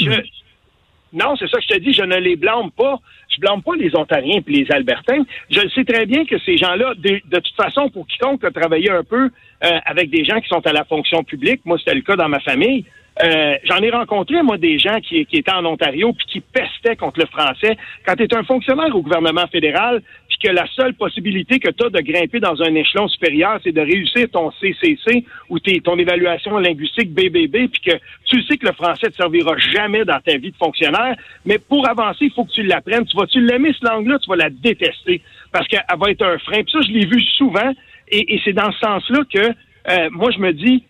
Non, 1.12 1.34
c'est 1.38 1.49
ça 1.49 1.58
que 1.58 1.64
je 1.69 1.75
te 1.75 1.79
dis, 1.79 1.93
je 1.93 2.02
ne 2.02 2.17
les 2.17 2.37
blâme 2.37 2.70
pas. 2.76 3.00
Je 3.34 3.40
blâme 3.40 3.62
pas 3.62 3.75
les 3.76 3.94
Ontariens 3.96 4.40
puis 4.43 4.62
les 4.62 4.70
Albertains. 4.70 5.25
Je 5.50 5.61
sais 5.75 5.84
très 5.84 6.05
bien 6.05 6.25
que 6.25 6.38
ces 6.40 6.56
gens-là, 6.56 6.94
de, 6.96 7.20
toute 7.31 7.56
façon, 7.56 7.88
pour 7.90 8.06
quiconque 8.06 8.44
a 8.44 8.50
travaillé 8.50 8.90
un 8.90 9.05
peu 9.05 9.31
euh, 9.64 9.79
avec 9.84 10.11
des 10.11 10.25
gens 10.25 10.40
qui 10.40 10.49
sont 10.49 10.67
à 10.67 10.72
la 10.72 10.84
fonction 10.84 11.25
publique, 11.25 11.61
moi 11.64 11.79
c'était 11.79 11.94
le 11.94 12.02
cas 12.02 12.17
dans 12.17 12.29
ma 12.29 12.40
famille, 12.40 12.84
euh, 13.22 13.56
j'en 13.64 13.78
ai 13.78 13.90
rencontré, 13.90 14.42
moi, 14.42 14.58
des 14.58 14.78
gens 14.78 15.00
qui, 15.00 15.24
qui 15.24 15.36
étaient 15.36 15.52
en 15.52 15.64
Ontario 15.64 16.12
puis 16.12 16.26
qui 16.26 16.40
pestaient 16.40 16.96
contre 16.96 17.20
le 17.20 17.26
français. 17.26 17.76
Quand 18.04 18.14
tu 18.14 18.24
es 18.24 18.34
un 18.34 18.44
fonctionnaire 18.44 18.94
au 18.94 19.00
gouvernement 19.00 19.46
fédéral, 19.46 20.02
puis 20.28 20.36
que 20.42 20.48
la 20.48 20.66
seule 20.74 20.92
possibilité 20.94 21.58
que 21.58 21.70
tu 21.70 21.86
as 21.86 21.88
de 21.88 22.00
grimper 22.00 22.40
dans 22.40 22.60
un 22.62 22.74
échelon 22.74 23.08
supérieur, 23.08 23.58
c'est 23.64 23.72
de 23.72 23.80
réussir 23.80 24.28
ton 24.30 24.50
CCC 24.60 25.24
ou 25.48 25.58
ton 25.58 25.98
évaluation 25.98 26.58
linguistique 26.58 27.12
BBB, 27.14 27.68
puis 27.68 27.80
que 27.86 27.96
tu 28.26 28.42
sais 28.42 28.58
que 28.58 28.66
le 28.66 28.72
français 28.72 29.08
te 29.08 29.16
servira 29.16 29.56
jamais 29.56 30.04
dans 30.04 30.20
ta 30.20 30.36
vie 30.36 30.50
de 30.50 30.56
fonctionnaire, 30.56 31.16
mais 31.46 31.58
pour 31.58 31.88
avancer, 31.88 32.26
il 32.26 32.32
faut 32.32 32.44
que 32.44 32.52
tu 32.52 32.64
l'apprennes. 32.64 33.06
Tu 33.06 33.16
vas-tu 33.16 33.40
l'aimer, 33.40 33.72
cette 33.72 33.88
langue-là, 33.88 34.19
tu 34.19 34.28
vas 34.28 34.36
la 34.36 34.50
détester 34.50 35.22
parce 35.52 35.66
qu'elle 35.69 35.84
va 35.98 36.10
être 36.10 36.22
un 36.22 36.38
frein. 36.38 36.62
Puis 36.62 36.72
ça, 36.72 36.80
je 36.82 36.92
l'ai 36.92 37.06
vu 37.06 37.22
souvent, 37.38 37.72
et, 38.08 38.40
c'est 38.44 38.52
dans 38.52 38.70
ce 38.72 38.78
sens-là 38.78 39.20
que 39.32 39.38
euh, 39.88 40.10
moi, 40.10 40.30
je 40.32 40.38
me 40.38 40.52
dis, 40.52 40.84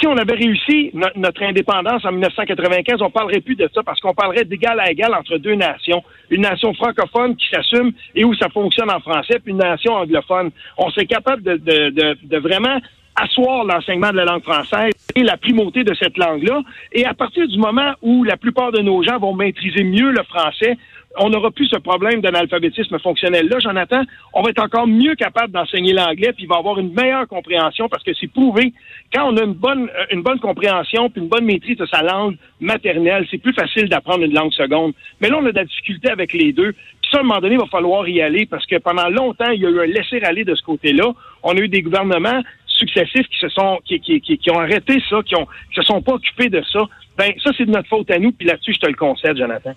si 0.00 0.06
on 0.06 0.16
avait 0.16 0.34
réussi 0.34 0.92
notre 1.16 1.42
indépendance 1.42 2.04
en 2.04 2.12
1995, 2.12 3.02
on 3.02 3.10
parlerait 3.10 3.40
plus 3.40 3.56
de 3.56 3.68
ça 3.74 3.82
parce 3.82 4.00
qu'on 4.00 4.14
parlerait 4.14 4.44
d'égal 4.44 4.78
à 4.80 4.90
égal 4.90 5.14
entre 5.14 5.38
deux 5.38 5.54
nations. 5.54 6.02
Une 6.30 6.42
nation 6.42 6.72
francophone 6.74 7.36
qui 7.36 7.48
s'assume 7.48 7.92
et 8.14 8.24
où 8.24 8.34
ça 8.34 8.48
fonctionne 8.48 8.90
en 8.90 9.00
français, 9.00 9.38
puis 9.42 9.52
une 9.52 9.58
nation 9.58 9.94
anglophone. 9.94 10.50
On 10.78 10.90
serait 10.90 11.06
capable 11.06 11.42
de, 11.42 11.56
de, 11.56 12.16
de 12.22 12.38
vraiment 12.38 12.78
asseoir 13.16 13.64
l'enseignement 13.64 14.10
de 14.10 14.16
la 14.16 14.24
langue 14.24 14.42
française 14.42 14.92
et 15.14 15.22
la 15.22 15.36
primauté 15.36 15.84
de 15.84 15.94
cette 15.94 16.16
langue-là. 16.16 16.62
Et 16.92 17.04
à 17.04 17.14
partir 17.14 17.46
du 17.46 17.58
moment 17.58 17.92
où 18.00 18.24
la 18.24 18.36
plupart 18.36 18.72
de 18.72 18.80
nos 18.80 19.02
gens 19.02 19.18
vont 19.18 19.34
maîtriser 19.34 19.84
mieux 19.84 20.10
le 20.10 20.22
français, 20.24 20.78
on 21.18 21.30
n'aura 21.30 21.50
plus 21.50 21.66
ce 21.66 21.76
problème 21.76 22.20
d'analphabétisme 22.20 22.98
fonctionnel. 22.98 23.48
Là, 23.48 23.58
Jonathan, 23.58 24.02
on 24.32 24.42
va 24.42 24.50
être 24.50 24.62
encore 24.62 24.86
mieux 24.86 25.14
capable 25.14 25.52
d'enseigner 25.52 25.92
l'anglais, 25.92 26.32
puis 26.32 26.44
il 26.44 26.48
va 26.48 26.56
avoir 26.56 26.78
une 26.78 26.92
meilleure 26.92 27.28
compréhension 27.28 27.88
parce 27.88 28.02
que 28.02 28.12
c'est 28.18 28.28
prouvé. 28.28 28.72
Quand 29.12 29.30
on 29.30 29.36
a 29.36 29.44
une 29.44 29.54
bonne, 29.54 29.88
euh, 29.90 30.04
une 30.10 30.22
bonne 30.22 30.40
compréhension 30.40 31.10
puis 31.10 31.20
une 31.20 31.28
bonne 31.28 31.44
maîtrise 31.44 31.76
de 31.76 31.86
sa 31.86 32.02
langue 32.02 32.36
maternelle, 32.60 33.26
c'est 33.30 33.38
plus 33.38 33.52
facile 33.52 33.88
d'apprendre 33.88 34.24
une 34.24 34.32
langue 34.32 34.52
seconde. 34.52 34.94
Mais 35.20 35.28
là, 35.28 35.38
on 35.40 35.46
a 35.46 35.52
de 35.52 35.56
la 35.56 35.64
difficulté 35.64 36.10
avec 36.10 36.32
les 36.32 36.52
deux. 36.52 36.72
Puis 36.72 37.10
ça, 37.10 37.18
à 37.18 37.20
un 37.20 37.24
moment 37.24 37.40
donné, 37.40 37.54
il 37.54 37.60
va 37.60 37.66
falloir 37.66 38.08
y 38.08 38.22
aller 38.22 38.46
parce 38.46 38.66
que 38.66 38.76
pendant 38.76 39.08
longtemps, 39.08 39.50
il 39.50 39.60
y 39.60 39.66
a 39.66 39.70
eu 39.70 39.80
un 39.80 39.86
laisser-aller 39.86 40.44
de 40.44 40.54
ce 40.54 40.62
côté-là. 40.62 41.12
On 41.42 41.56
a 41.56 41.60
eu 41.60 41.68
des 41.68 41.82
gouvernements 41.82 42.42
successifs 42.66 43.28
qui 43.28 43.38
se 43.38 43.48
sont 43.50 43.80
qui, 43.84 44.00
qui, 44.00 44.20
qui, 44.20 44.50
ont 44.50 44.58
arrêté 44.58 45.00
ça, 45.08 45.22
qui 45.22 45.36
ont 45.36 45.46
qui 45.70 45.76
se 45.76 45.82
sont 45.82 46.00
pas 46.00 46.14
occupés 46.14 46.48
de 46.48 46.62
ça. 46.72 46.80
Ben 47.18 47.32
ça 47.44 47.50
c'est 47.56 47.66
de 47.66 47.70
notre 47.70 47.88
faute 47.88 48.10
à 48.10 48.18
nous. 48.18 48.32
Puis 48.32 48.46
là-dessus, 48.46 48.72
je 48.74 48.80
te 48.80 48.86
le 48.86 48.94
concède, 48.94 49.36
Jonathan. 49.36 49.72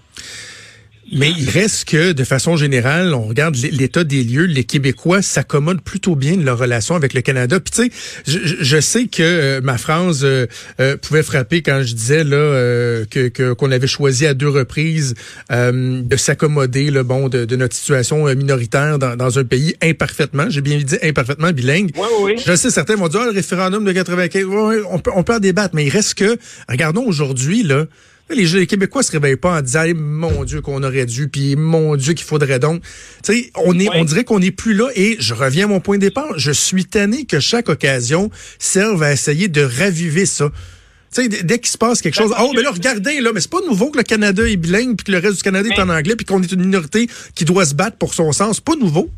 Mais 1.11 1.31
il 1.37 1.49
reste 1.49 1.87
que, 1.87 2.13
de 2.13 2.23
façon 2.23 2.57
générale, 2.57 3.13
on 3.13 3.27
regarde 3.27 3.55
l'état 3.55 4.03
des 4.03 4.23
lieux, 4.23 4.45
les 4.45 4.63
Québécois 4.63 5.21
s'accommodent 5.21 5.81
plutôt 5.81 6.15
bien 6.15 6.35
de 6.35 6.43
leur 6.43 6.57
relation 6.57 6.95
avec 6.95 7.13
le 7.13 7.21
Canada. 7.21 7.59
Puis 7.59 7.71
tu 7.71 7.83
sais, 7.83 7.91
je, 8.25 8.63
je, 8.63 8.81
sais 8.81 9.05
que 9.05 9.21
euh, 9.21 9.61
ma 9.61 9.77
phrase 9.77 10.21
euh, 10.23 10.47
euh, 10.79 10.97
pouvait 10.97 11.21
frapper 11.21 11.61
quand 11.61 11.83
je 11.83 11.93
disais 11.93 12.23
là 12.23 13.05
que 13.09 13.53
qu'on 13.53 13.71
avait 13.71 13.87
choisi 13.87 14.25
à 14.25 14.33
deux 14.33 14.49
reprises 14.49 15.13
de 15.51 16.17
s'accommoder, 16.17 16.89
le 16.89 17.03
bon, 17.03 17.29
de, 17.29 17.45
de, 17.45 17.55
notre 17.55 17.75
situation 17.75 18.25
minoritaire 18.35 18.97
dans, 18.97 19.15
dans 19.15 19.37
un 19.37 19.43
pays 19.43 19.75
imparfaitement, 19.81 20.49
j'ai 20.49 20.61
bien 20.61 20.77
dit 20.77 20.97
imparfaitement 21.03 21.51
bilingue. 21.51 21.91
Oui, 21.95 22.07
oui. 22.21 22.35
Je 22.45 22.55
sais, 22.55 22.71
certains 22.71 22.95
vont 22.95 23.07
dire 23.07 23.21
ah, 23.23 23.25
le 23.25 23.31
référendum 23.31 23.85
de 23.85 23.91
95, 23.91 24.45
on 24.89 24.99
peut 24.99 25.11
on 25.15 25.23
peut 25.23 25.35
en 25.35 25.39
débattre, 25.39 25.75
mais 25.75 25.85
il 25.85 25.89
reste 25.89 26.15
que, 26.15 26.37
regardons 26.67 27.05
aujourd'hui 27.05 27.63
là. 27.63 27.85
Les, 28.29 28.65
Québécois 28.65 29.03
se 29.03 29.11
réveillent 29.11 29.35
pas 29.35 29.59
en 29.59 29.61
disant 29.61 29.83
mon 29.95 30.43
Dieu 30.45 30.61
qu'on 30.61 30.81
aurait 30.81 31.05
dû, 31.05 31.29
puis 31.29 31.55
mon 31.55 31.95
Dieu 31.95 32.13
qu'il 32.13 32.25
faudrait 32.25 32.57
donc. 32.57 32.81
Tu 33.23 33.33
sais, 33.33 33.51
on 33.55 33.77
est, 33.77 33.87
on 33.93 34.03
dirait 34.03 34.23
qu'on 34.23 34.39
n'est 34.39 34.51
plus 34.51 34.73
là. 34.73 34.89
Et 34.95 35.15
je 35.19 35.33
reviens 35.35 35.65
à 35.65 35.67
mon 35.67 35.79
point 35.79 35.97
de 35.97 36.01
départ. 36.01 36.33
Je 36.37 36.51
suis 36.51 36.85
tanné 36.85 37.25
que 37.25 37.39
chaque 37.39 37.69
occasion 37.69 38.31
serve 38.57 39.03
à 39.03 39.11
essayer 39.11 39.47
de 39.47 39.61
raviver 39.61 40.25
ça. 40.25 40.49
Tu 41.13 41.21
sais, 41.21 41.43
dès 41.43 41.59
qu'il 41.59 41.69
se 41.69 41.77
passe 41.77 42.01
quelque 42.01 42.15
chose, 42.15 42.33
oh, 42.39 42.51
mais 42.55 42.63
là, 42.63 42.71
regardez, 42.71 43.21
là, 43.21 43.29
mais 43.31 43.41
c'est 43.41 43.51
pas 43.51 43.61
nouveau 43.67 43.91
que 43.91 43.97
le 43.97 44.03
Canada 44.03 44.41
est 44.47 44.57
bilingue, 44.57 44.97
puis 44.97 45.05
que 45.05 45.11
le 45.11 45.19
reste 45.19 45.37
du 45.37 45.43
Canada 45.43 45.69
est 45.69 45.79
en 45.79 45.89
anglais, 45.89 46.15
puis 46.15 46.25
qu'on 46.25 46.41
est 46.41 46.51
une 46.51 46.61
minorité 46.61 47.07
qui 47.35 47.45
doit 47.45 47.65
se 47.65 47.75
battre 47.75 47.97
pour 47.97 48.15
son 48.15 48.31
sens. 48.31 48.55
C'est 48.55 48.65
pas 48.65 48.75
nouveau 48.75 49.09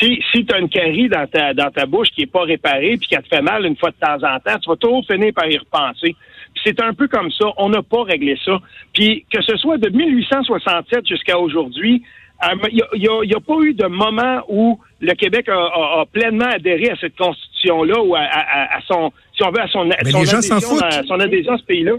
si, 0.00 0.22
si 0.32 0.44
tu 0.44 0.54
as 0.54 0.58
une 0.58 0.68
carie 0.68 1.08
dans 1.08 1.26
ta, 1.26 1.52
dans 1.52 1.70
ta 1.70 1.86
bouche 1.86 2.08
qui 2.14 2.22
est 2.22 2.32
pas 2.32 2.42
réparée 2.42 2.96
puis 2.96 3.08
qui 3.08 3.16
te 3.16 3.28
fait 3.28 3.42
mal 3.42 3.64
une 3.66 3.76
fois 3.76 3.90
de 3.90 3.96
temps 3.96 4.26
en 4.26 4.38
temps, 4.40 4.58
tu 4.58 4.68
vas 4.68 4.76
toujours 4.76 5.04
finir 5.06 5.32
par 5.34 5.46
y 5.46 5.58
repenser. 5.58 6.16
C'est 6.64 6.80
un 6.82 6.92
peu 6.92 7.08
comme 7.08 7.30
ça. 7.32 7.46
On 7.56 7.68
n'a 7.68 7.82
pas 7.82 8.02
réglé 8.02 8.38
ça. 8.44 8.58
Puis 8.92 9.24
que 9.32 9.42
ce 9.42 9.56
soit 9.56 9.78
de 9.78 9.88
1867 9.88 11.06
jusqu'à 11.06 11.38
aujourd'hui, 11.38 12.02
il 12.72 12.82
n'y 12.94 13.34
a, 13.34 13.40
pas 13.40 13.56
eu 13.62 13.74
de 13.74 13.86
moment 13.86 14.42
où 14.48 14.78
le 15.00 15.12
Québec 15.14 15.48
a, 15.48 16.04
pleinement 16.10 16.46
adhéré 16.46 16.90
à 16.90 16.96
cette 16.96 17.16
constitution-là 17.16 18.00
ou 18.00 18.14
à, 18.14 18.80
son, 18.86 19.12
si 19.36 19.42
on 19.42 19.50
veut, 19.50 19.60
à 19.60 19.68
son, 19.68 19.88
son 21.06 21.20
adhésion 21.20 21.52
à 21.52 21.58
ce 21.58 21.64
pays-là. 21.64 21.92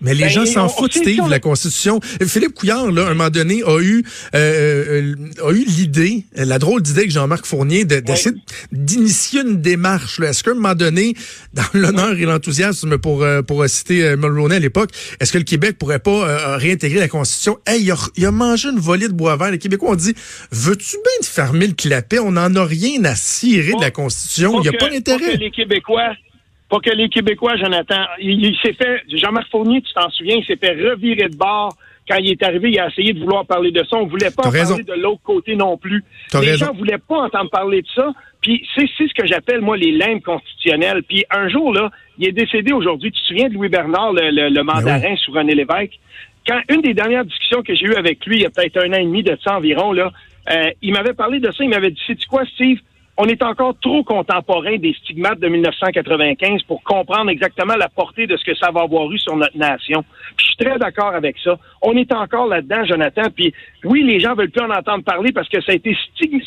Mais 0.00 0.14
les 0.14 0.24
ben, 0.24 0.30
gens 0.30 0.46
s'en 0.46 0.68
foutent, 0.68 0.92
Steve, 0.94 1.28
la 1.28 1.40
Constitution. 1.40 2.00
Philippe 2.26 2.54
Couillard, 2.54 2.90
là, 2.92 3.06
à 3.06 3.10
un 3.10 3.14
moment 3.14 3.30
donné, 3.30 3.62
a 3.64 3.80
eu 3.80 4.04
euh, 4.34 5.02
euh, 5.02 5.14
a 5.44 5.52
eu 5.52 5.64
l'idée, 5.64 6.24
la 6.34 6.58
drôle 6.58 6.82
d'idée 6.82 7.06
que 7.06 7.12
Jean-Marc 7.12 7.46
Fournier 7.46 7.84
d'essayer 7.84 8.36
d'initier 8.70 9.40
une 9.40 9.60
démarche. 9.60 10.20
Est-ce 10.20 10.44
qu'à 10.44 10.52
un 10.52 10.54
moment 10.54 10.74
donné, 10.74 11.14
dans 11.52 11.62
l'honneur 11.74 12.12
et 12.12 12.24
l'enthousiasme 12.24 12.98
pour 12.98 13.22
euh, 13.22 13.42
pour 13.42 13.68
citer 13.68 14.04
euh, 14.04 14.16
Mulroney 14.16 14.56
à 14.56 14.60
l'époque, 14.60 14.90
est-ce 15.20 15.32
que 15.32 15.38
le 15.38 15.44
Québec 15.44 15.78
pourrait 15.78 15.98
pas 15.98 16.56
réintégrer 16.56 17.00
la 17.00 17.08
Constitution? 17.08 17.58
Hey, 17.66 17.82
il 17.82 17.90
a, 17.90 17.96
il 18.16 18.26
a, 18.26 18.30
mangé 18.30 18.68
une 18.68 18.78
volée 18.78 19.08
de 19.08 19.12
bois 19.12 19.36
vert. 19.36 19.50
Les 19.50 19.58
Québécois 19.58 19.90
ont 19.90 19.96
dit 19.96 20.14
Veux-tu 20.52 20.96
bien 20.96 21.20
te 21.20 21.26
fermer 21.26 21.66
le 21.66 21.74
clapet? 21.74 22.18
On 22.18 22.32
n'en 22.32 22.54
a 22.54 22.64
rien 22.64 23.04
à 23.04 23.14
cirer 23.14 23.72
de 23.72 23.80
la 23.80 23.90
Constitution. 23.90 24.60
Il 24.60 24.62
n'y 24.62 24.68
a 24.68 24.78
pas 24.78 24.90
d'intérêt. 24.90 25.36
Les 25.36 25.50
Québécois 25.50 26.14
pas 26.68 26.80
que 26.80 26.90
les 26.90 27.08
Québécois, 27.08 27.56
Jonathan, 27.56 28.04
il, 28.20 28.56
s'est 28.62 28.74
fait, 28.74 29.02
Jean-Marc 29.12 29.50
Fournier, 29.50 29.80
tu 29.80 29.92
t'en 29.94 30.10
souviens, 30.10 30.36
il 30.36 30.44
s'est 30.44 30.56
fait 30.56 30.72
revirer 30.72 31.28
de 31.28 31.36
bord 31.36 31.74
quand 32.08 32.16
il 32.16 32.30
est 32.30 32.42
arrivé, 32.42 32.70
il 32.70 32.78
a 32.78 32.88
essayé 32.88 33.12
de 33.12 33.20
vouloir 33.20 33.44
parler 33.44 33.70
de 33.70 33.84
ça. 33.84 33.96
On 33.96 34.06
voulait 34.06 34.30
pas 34.30 34.48
en 34.48 34.52
parler 34.52 34.82
de 34.82 34.94
l'autre 34.94 35.20
côté 35.22 35.56
non 35.56 35.76
plus. 35.76 36.02
les 36.40 36.56
gens 36.56 36.72
voulaient 36.72 36.98
pas 36.98 37.18
entendre 37.24 37.50
parler 37.50 37.82
de 37.82 37.88
ça. 37.94 38.12
Puis 38.40 38.66
c'est 38.74 38.86
ce 38.86 39.14
que 39.14 39.26
j'appelle, 39.26 39.60
moi, 39.60 39.76
les 39.76 39.92
limbes 39.92 40.22
constitutionnelles. 40.22 41.02
Puis 41.02 41.24
un 41.30 41.48
jour, 41.48 41.72
là, 41.72 41.90
il 42.18 42.28
est 42.28 42.32
décédé 42.32 42.72
aujourd'hui. 42.72 43.10
Tu 43.12 43.20
te 43.20 43.26
souviens 43.26 43.48
de 43.48 43.54
Louis 43.54 43.68
Bernard, 43.68 44.12
le, 44.12 44.30
le, 44.30 44.54
ben 44.54 44.64
mandarin 44.64 45.16
sur 45.16 45.34
René 45.34 45.54
Lévesque? 45.54 45.98
Quand 46.46 46.60
une 46.70 46.80
des 46.80 46.94
dernières 46.94 47.24
discussions 47.24 47.62
que 47.62 47.74
j'ai 47.74 47.86
eues 47.86 47.96
avec 47.96 48.24
lui, 48.24 48.36
il 48.36 48.42
y 48.42 48.46
a 48.46 48.50
peut-être 48.50 48.78
un 48.78 48.90
an 48.92 48.98
et 48.98 49.04
demi 49.04 49.22
de 49.22 49.36
ça 49.44 49.56
environ, 49.56 49.92
là, 49.92 50.10
euh, 50.50 50.70
il 50.80 50.92
m'avait 50.92 51.12
parlé 51.12 51.40
de 51.40 51.50
ça. 51.50 51.62
Il 51.62 51.68
m'avait 51.68 51.90
dit, 51.90 52.00
sais-tu 52.06 52.26
quoi, 52.26 52.44
Steve? 52.54 52.78
On 53.20 53.24
est 53.24 53.42
encore 53.42 53.74
trop 53.80 54.04
contemporain 54.04 54.76
des 54.78 54.94
stigmates 54.94 55.40
de 55.40 55.48
1995 55.48 56.62
pour 56.62 56.82
comprendre 56.84 57.30
exactement 57.30 57.74
la 57.74 57.88
portée 57.88 58.28
de 58.28 58.36
ce 58.36 58.44
que 58.44 58.54
ça 58.54 58.70
va 58.70 58.82
avoir 58.82 59.10
eu 59.10 59.18
sur 59.18 59.36
notre 59.36 59.58
nation. 59.58 60.04
Je 60.38 60.44
suis 60.44 60.56
très 60.56 60.78
d'accord 60.78 61.12
avec 61.14 61.36
ça. 61.42 61.58
On 61.82 61.96
est 61.96 62.12
encore 62.12 62.46
là-dedans, 62.46 62.84
Jonathan. 62.84 63.22
Puis 63.34 63.52
oui, 63.84 64.04
les 64.04 64.20
gens 64.20 64.34
veulent 64.34 64.50
plus 64.50 64.64
en 64.64 64.70
entendre 64.70 65.02
parler 65.02 65.32
parce 65.32 65.48
que 65.48 65.60
ça 65.62 65.72
a 65.72 65.74
été 65.74 65.96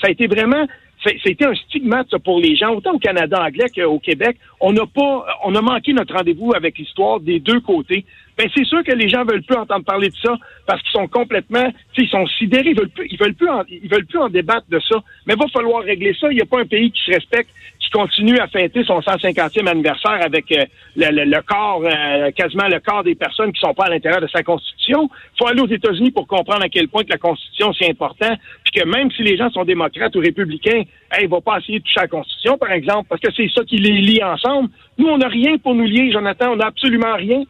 ça 0.01 0.07
a 0.07 0.11
été 0.11 0.27
vraiment 0.27 0.65
c'était 1.03 1.45
un 1.45 1.55
stigmate 1.55 2.15
pour 2.19 2.39
les 2.39 2.55
gens, 2.55 2.75
autant 2.75 2.93
au 2.93 2.99
Canada 2.99 3.41
anglais 3.41 3.67
qu'au 3.75 3.99
Québec. 3.99 4.37
On 4.59 4.71
n'a 4.71 4.85
pas, 4.85 5.25
on 5.43 5.55
a 5.55 5.61
manqué 5.61 5.93
notre 5.93 6.15
rendez-vous 6.15 6.53
avec 6.55 6.77
l'histoire 6.77 7.19
des 7.19 7.39
deux 7.39 7.59
côtés. 7.59 8.05
Ben 8.37 8.49
c'est 8.55 8.65
sûr 8.65 8.83
que 8.83 8.91
les 8.93 9.09
gens 9.09 9.25
veulent 9.25 9.43
plus 9.43 9.57
entendre 9.57 9.83
parler 9.83 10.09
de 10.09 10.15
ça 10.23 10.37
parce 10.65 10.81
qu'ils 10.81 10.91
sont 10.91 11.07
complètement, 11.07 11.71
ils 11.97 12.07
sont 12.07 12.25
sidérés, 12.27 12.69
ils 12.69 12.77
veulent 12.77 12.89
plus, 12.89 13.07
ils 13.11 13.19
veulent 13.19 13.33
plus, 13.33 13.49
en, 13.49 13.63
ils 13.67 13.89
veulent 13.89 14.05
plus 14.05 14.19
en 14.19 14.29
débattre 14.29 14.67
de 14.69 14.79
ça. 14.79 14.97
Mais 15.25 15.35
va 15.35 15.47
falloir 15.47 15.83
régler 15.83 16.15
ça. 16.19 16.27
Il 16.31 16.35
n'y 16.35 16.41
a 16.41 16.45
pas 16.45 16.59
un 16.59 16.65
pays 16.65 16.91
qui 16.91 17.03
se 17.03 17.11
respecte 17.11 17.49
qui 17.81 17.89
continue 17.89 18.37
à 18.37 18.47
fêter 18.47 18.83
son 18.83 18.99
150e 18.99 19.67
anniversaire 19.67 20.19
avec 20.23 20.51
euh, 20.51 20.65
le, 20.95 21.41
corps, 21.41 21.83
euh, 21.83 22.31
quasiment 22.31 22.67
le 22.67 22.79
corps 22.79 23.03
des 23.03 23.15
personnes 23.15 23.51
qui 23.51 23.59
sont 23.59 23.73
pas 23.73 23.85
à 23.85 23.89
l'intérieur 23.89 24.21
de 24.21 24.27
sa 24.27 24.43
constitution. 24.43 25.09
Il 25.11 25.37
faut 25.37 25.47
aller 25.47 25.61
aux 25.61 25.67
États-Unis 25.67 26.11
pour 26.11 26.27
comprendre 26.27 26.63
à 26.63 26.69
quel 26.69 26.87
point 26.87 27.03
que 27.03 27.09
la 27.09 27.17
constitution 27.17 27.73
c'est 27.73 27.89
important, 27.89 28.33
puis 28.63 28.81
que 28.81 28.87
même 28.87 29.11
si 29.11 29.23
les 29.23 29.35
gens 29.35 29.49
sont 29.49 29.65
démocrates 29.65 30.15
ou 30.15 30.19
républicains, 30.19 30.83
hey, 31.11 31.27
vont 31.27 31.41
pas 31.41 31.59
essayer 31.59 31.79
de 31.79 31.83
toucher 31.83 31.99
à 31.99 32.03
la 32.03 32.07
constitution, 32.07 32.57
par 32.57 32.71
exemple, 32.71 33.07
parce 33.09 33.21
que 33.21 33.31
c'est 33.35 33.49
ça 33.53 33.63
qui 33.63 33.77
les 33.77 34.01
lie 34.01 34.23
ensemble. 34.23 34.69
Nous, 34.97 35.07
on 35.07 35.17
n'a 35.17 35.27
rien 35.27 35.57
pour 35.57 35.75
nous 35.75 35.85
lier, 35.85 36.11
Jonathan, 36.11 36.53
on 36.53 36.55
n'a 36.55 36.67
absolument 36.67 37.15
rien. 37.15 37.43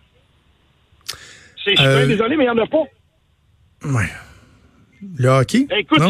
C'est, 1.63 1.75
je 1.75 1.81
suis 1.81 1.88
euh, 1.88 2.07
désolé, 2.07 2.38
mais 2.38 2.45
il 2.45 2.51
n'y 2.51 2.60
en 2.60 2.63
a 2.63 2.67
pas. 2.67 2.83
Ouais. 3.86 4.10
Le 5.17 5.29
hockey? 5.29 5.65
Ben, 5.67 5.79
écoute, 5.79 6.01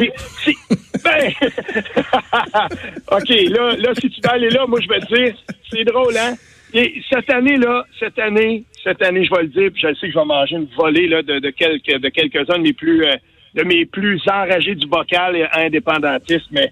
c'est. 0.43 0.55
Ben... 1.03 1.31
OK, 3.11 3.29
là, 3.29 3.75
là, 3.77 3.93
si 3.95 4.09
tu 4.09 4.21
veux 4.21 4.29
aller 4.29 4.49
là, 4.49 4.65
moi, 4.67 4.79
je 4.81 4.87
vais 4.87 4.99
te 4.99 5.15
dire, 5.15 5.35
c'est 5.69 5.83
drôle, 5.83 6.15
hein? 6.17 6.35
Et 6.73 7.01
cette 7.09 7.29
année-là, 7.29 7.85
cette 7.99 8.17
année, 8.19 8.63
cette 8.83 9.01
année, 9.01 9.25
je 9.25 9.35
vais 9.35 9.43
le 9.43 9.49
dire, 9.49 9.71
puis 9.73 9.81
je 9.81 9.93
sais 9.95 10.07
que 10.07 10.13
je 10.13 10.19
vais 10.19 10.25
manger 10.25 10.55
une 10.55 10.69
volée 10.77 11.07
là, 11.07 11.21
de, 11.21 11.39
de 11.39 11.49
quelques 11.49 11.99
de 11.99 12.09
quelques-uns 12.09 12.57
de 12.57 12.63
mes 12.63 12.73
plus 12.73 13.03
euh, 13.03 13.15
de 13.55 13.63
mes 13.63 13.85
plus 13.85 14.21
enragés 14.27 14.75
du 14.75 14.87
bocal 14.87 15.35
et 15.35 15.47
indépendantistes, 15.53 16.47
mais 16.51 16.71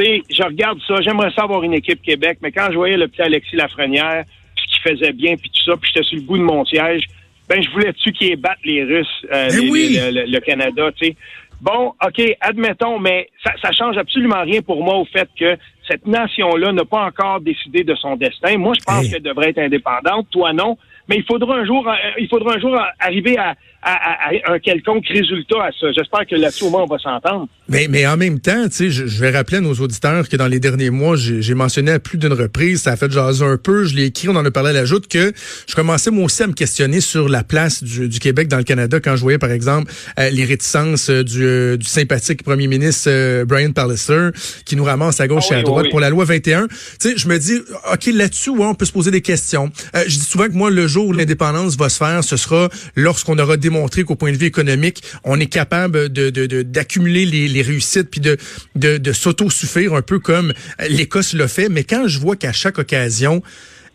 tu 0.00 0.06
sais, 0.06 0.22
je 0.30 0.42
regarde 0.42 0.78
ça, 0.86 0.96
j'aimerais 1.00 1.30
ça 1.34 1.42
avoir 1.42 1.62
une 1.62 1.74
équipe 1.74 2.02
Québec, 2.02 2.38
mais 2.42 2.52
quand 2.52 2.68
je 2.70 2.76
voyais 2.76 2.96
le 2.96 3.08
petit 3.08 3.22
Alexis 3.22 3.56
Lafrenière, 3.56 4.24
puis 4.56 4.64
qui 4.66 4.80
faisait 4.80 5.12
bien, 5.12 5.36
puis 5.36 5.50
tout 5.50 5.70
ça, 5.70 5.76
puis 5.76 5.90
j'étais 5.92 6.06
sur 6.06 6.16
le 6.16 6.22
bout 6.22 6.38
de 6.38 6.42
mon 6.42 6.64
siège, 6.64 7.04
ben 7.48 7.62
je 7.62 7.70
voulais-tu 7.70 8.12
qu'ils 8.12 8.36
battent 8.36 8.64
les 8.64 8.84
Russes, 8.84 9.26
euh, 9.32 9.48
oui. 9.70 9.98
le, 10.00 10.24
le, 10.30 10.40
Canada, 10.40 10.90
tu 10.92 11.06
sais? 11.06 11.16
Bon, 11.60 11.92
OK, 12.06 12.36
admettons, 12.40 12.98
mais 12.98 13.28
ça, 13.44 13.52
ça 13.60 13.72
change 13.72 13.98
absolument 13.98 14.42
rien 14.42 14.62
pour 14.62 14.82
moi 14.82 14.96
au 14.96 15.04
fait 15.04 15.28
que 15.38 15.56
cette 15.86 16.06
nation-là 16.06 16.72
n'a 16.72 16.84
pas 16.84 17.04
encore 17.04 17.40
décidé 17.40 17.84
de 17.84 17.94
son 17.96 18.16
destin. 18.16 18.56
Moi, 18.56 18.74
je 18.78 18.84
pense 18.84 19.08
qu'elle 19.10 19.22
devrait 19.22 19.50
être 19.50 19.58
indépendante. 19.58 20.28
Toi, 20.30 20.52
non. 20.52 20.78
Mais 21.08 21.16
il 21.16 21.24
faudra 21.24 21.56
un 21.56 21.66
jour, 21.66 21.86
euh, 21.86 21.94
il 22.18 22.28
faudra 22.28 22.54
un 22.54 22.60
jour 22.60 22.80
arriver 22.98 23.36
à, 23.36 23.56
à, 23.82 24.52
un 24.52 24.58
quelconque 24.58 25.06
résultat 25.08 25.64
à 25.64 25.70
ça. 25.72 25.90
J'espère 25.92 26.26
que 26.26 26.34
là-dessus, 26.34 26.64
au 26.64 26.70
moins, 26.70 26.82
on 26.82 26.86
va 26.86 26.98
s'entendre. 26.98 27.48
Mais, 27.68 27.86
mais 27.88 28.06
en 28.06 28.16
même 28.16 28.40
temps, 28.40 28.68
tu 28.68 28.90
sais, 28.90 28.90
je, 28.90 29.20
vais 29.20 29.30
rappeler 29.30 29.58
à 29.58 29.60
nos 29.60 29.74
auditeurs 29.74 30.28
que 30.28 30.36
dans 30.36 30.48
les 30.48 30.60
derniers 30.60 30.90
mois, 30.90 31.16
j'ai 31.16 31.54
mentionné 31.54 31.92
à 31.92 31.98
plus 31.98 32.18
d'une 32.18 32.32
reprise, 32.32 32.82
ça 32.82 32.92
a 32.92 32.96
fait 32.96 33.10
jaser 33.10 33.44
un 33.44 33.56
peu, 33.56 33.84
je 33.84 33.94
l'ai 33.94 34.06
écrit, 34.06 34.28
on 34.28 34.36
en 34.36 34.44
a 34.44 34.50
parlé 34.50 34.70
à 34.70 34.72
la 34.72 34.84
joute, 34.84 35.06
que 35.06 35.32
je 35.68 35.74
commençais 35.74 36.10
moi 36.10 36.24
aussi 36.24 36.42
à 36.42 36.46
me 36.46 36.52
questionner 36.52 37.00
sur 37.00 37.28
la 37.28 37.44
place 37.44 37.82
du, 37.82 38.08
du 38.08 38.18
Québec 38.18 38.48
dans 38.48 38.58
le 38.58 38.64
Canada 38.64 38.98
quand 39.00 39.16
je 39.16 39.22
voyais, 39.22 39.38
par 39.38 39.50
exemple, 39.50 39.92
euh, 40.18 40.30
les 40.30 40.44
réticences 40.44 41.10
euh, 41.10 41.22
du, 41.22 41.44
euh, 41.44 41.76
du, 41.76 41.86
sympathique 41.86 42.42
premier 42.42 42.66
ministre 42.66 43.44
Brian 43.44 43.72
Pallister 43.72 44.30
qui 44.64 44.76
nous 44.76 44.84
ramasse 44.84 45.20
à 45.20 45.28
gauche 45.28 45.44
ah 45.50 45.56
et 45.56 45.58
à 45.58 45.62
droite 45.62 45.86
pour 45.90 46.00
la 46.00 46.10
loi 46.10 46.24
21. 46.24 46.66
Tu 46.68 46.76
sais, 46.98 47.14
je 47.16 47.28
me 47.28 47.38
dis, 47.38 47.60
OK, 47.92 48.06
là-dessus, 48.06 48.50
ouais, 48.50 48.66
on 48.66 48.74
peut 48.74 48.84
se 48.84 48.92
poser 48.92 49.10
des 49.10 49.22
questions. 49.22 49.70
je 49.94 50.06
dis 50.06 50.24
souvent 50.24 50.46
que 50.46 50.52
moi, 50.52 50.70
le 50.70 50.86
jour 50.86 51.06
où 51.06 51.12
l'indépendance 51.12 51.76
va 51.76 51.88
se 51.88 51.98
faire, 51.98 52.22
ce 52.24 52.36
sera 52.36 52.68
lorsqu'on 52.96 53.38
aura 53.38 53.56
démontré 53.70 54.04
qu'au 54.04 54.16
point 54.16 54.32
de 54.32 54.36
vue 54.36 54.46
économique, 54.46 55.02
on 55.24 55.38
est 55.38 55.46
capable 55.46 56.08
de 56.08 56.30
d'accumuler 56.62 57.24
de, 57.26 57.30
les, 57.30 57.48
les, 57.48 57.62
réussites 57.62 58.10
puis 58.10 58.20
de, 58.20 58.36
de, 58.74 58.98
de 58.98 59.12
s'auto-suffire 59.12 59.94
un 59.94 60.02
peu 60.02 60.18
comme 60.18 60.52
l'Écosse 60.88 61.32
l'a 61.34 61.48
fait. 61.48 61.68
Mais 61.68 61.84
quand 61.84 62.08
je 62.08 62.18
vois 62.18 62.36
qu'à 62.36 62.52
chaque 62.52 62.78
occasion, 62.78 63.42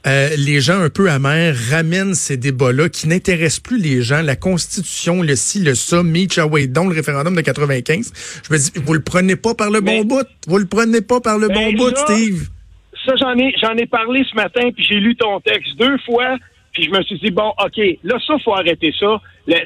euh, 0.07 0.29
les 0.37 0.61
gens 0.61 0.79
un 0.79 0.89
peu 0.89 1.09
amers 1.09 1.55
ramènent 1.71 2.13
ces 2.13 2.37
débats-là 2.37 2.89
qui 2.89 3.07
n'intéressent 3.07 3.59
plus 3.59 3.81
les 3.81 4.01
gens, 4.03 4.21
la 4.21 4.35
Constitution, 4.35 5.23
le 5.23 5.35
ci, 5.35 5.63
le 5.63 5.73
ça, 5.73 6.03
Meach 6.03 6.37
Away, 6.37 6.67
dont 6.67 6.87
le 6.87 6.95
référendum 6.95 7.35
de 7.35 7.41
95. 7.41 8.13
Je 8.47 8.53
me 8.53 8.57
dis, 8.57 8.71
vous 8.75 8.93
le 8.93 9.01
prenez 9.01 9.35
pas 9.35 9.55
par 9.55 9.71
le 9.71 9.81
bon 9.81 10.03
bout. 10.03 10.27
Vous 10.47 10.57
le 10.57 10.65
prenez 10.65 11.01
pas 11.01 11.21
par 11.21 11.37
le 11.39 11.47
bon 11.47 11.73
bout, 11.73 11.95
Steve. 11.97 12.49
Ça, 13.05 13.13
j'en 13.19 13.35
ai, 13.37 13.53
j'en 13.61 13.75
ai 13.75 13.87
parlé 13.87 14.23
ce 14.29 14.35
matin, 14.35 14.69
puis 14.75 14.85
j'ai 14.87 14.99
lu 14.99 15.15
ton 15.15 15.39
texte 15.39 15.75
deux 15.77 15.97
fois. 16.05 16.37
Puis 16.75 16.83
je 16.83 16.89
me 16.91 17.01
suis 17.03 17.17
dit, 17.19 17.31
bon, 17.31 17.53
OK, 17.63 17.79
là, 18.03 18.17
ça, 18.27 18.35
faut 18.43 18.53
arrêter 18.53 18.93
ça, 18.99 19.21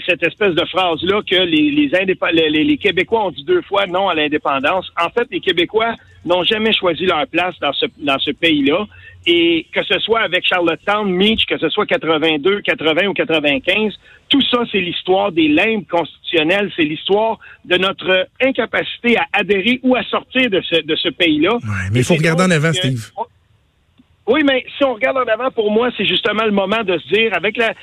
cette 0.08 0.22
espèce 0.22 0.54
de 0.54 0.64
phrase-là 0.66 1.22
que 1.28 1.36
les, 1.36 1.72
les, 1.72 1.90
les, 1.90 2.64
les, 2.64 2.78
Québécois 2.78 3.26
ont 3.26 3.32
dit 3.32 3.44
deux 3.44 3.64
fois 3.64 3.88
non 3.88 4.10
à 4.10 4.14
l'indépendance. 4.14 4.92
En 4.96 5.10
fait, 5.10 5.28
les 5.32 5.40
Québécois 5.40 5.96
n'ont 6.24 6.44
jamais 6.44 6.72
choisi 6.72 7.06
leur 7.06 7.26
place 7.26 7.56
dans 7.62 7.74
ce, 7.74 7.88
dans 7.98 8.20
ce 8.20 8.30
pays-là. 8.30 8.86
Et 9.26 9.66
que 9.74 9.84
ce 9.84 9.98
soit 10.00 10.22
avec 10.22 10.46
Charlottetown, 10.46 11.10
Meach, 11.10 11.48
que 11.48 11.58
ce 11.58 11.70
soit 11.70 11.88
82, 11.88 12.62
80 12.62 13.08
ou 13.08 13.14
95, 13.14 13.94
tout 14.30 14.42
ça, 14.44 14.60
c'est 14.72 14.80
l'histoire 14.80 15.32
des 15.32 15.48
limbes 15.48 15.88
constitutionnelles, 15.88 16.72
c'est 16.76 16.84
l'histoire 16.84 17.40
de 17.66 17.78
notre 17.78 18.28
incapacité 18.40 19.18
à 19.18 19.26
adhérer 19.34 19.80
ou 19.82 19.96
à 19.96 20.04
sortir 20.04 20.48
de 20.52 20.62
ce, 20.62 20.82
de 20.82 20.96
ce 20.96 21.10
pays-là. 21.10 21.58
mais 21.92 22.00
il 22.02 22.06
faut 22.06 22.14
regarder 22.14 22.44
en 22.44 22.52
avant, 22.52 22.72
Steve. 22.72 23.12
Oui, 24.30 24.42
mais 24.46 24.64
si 24.78 24.84
on 24.84 24.94
regarde 24.94 25.18
en 25.18 25.32
avant, 25.32 25.50
pour 25.50 25.72
moi, 25.72 25.90
c'est 25.98 26.06
justement 26.06 26.46
le 26.46 26.52
moment 26.52 26.84
de 26.84 27.00
se 27.00 27.08
dire, 27.08 27.34
avec 27.36 27.58
la, 27.58 27.74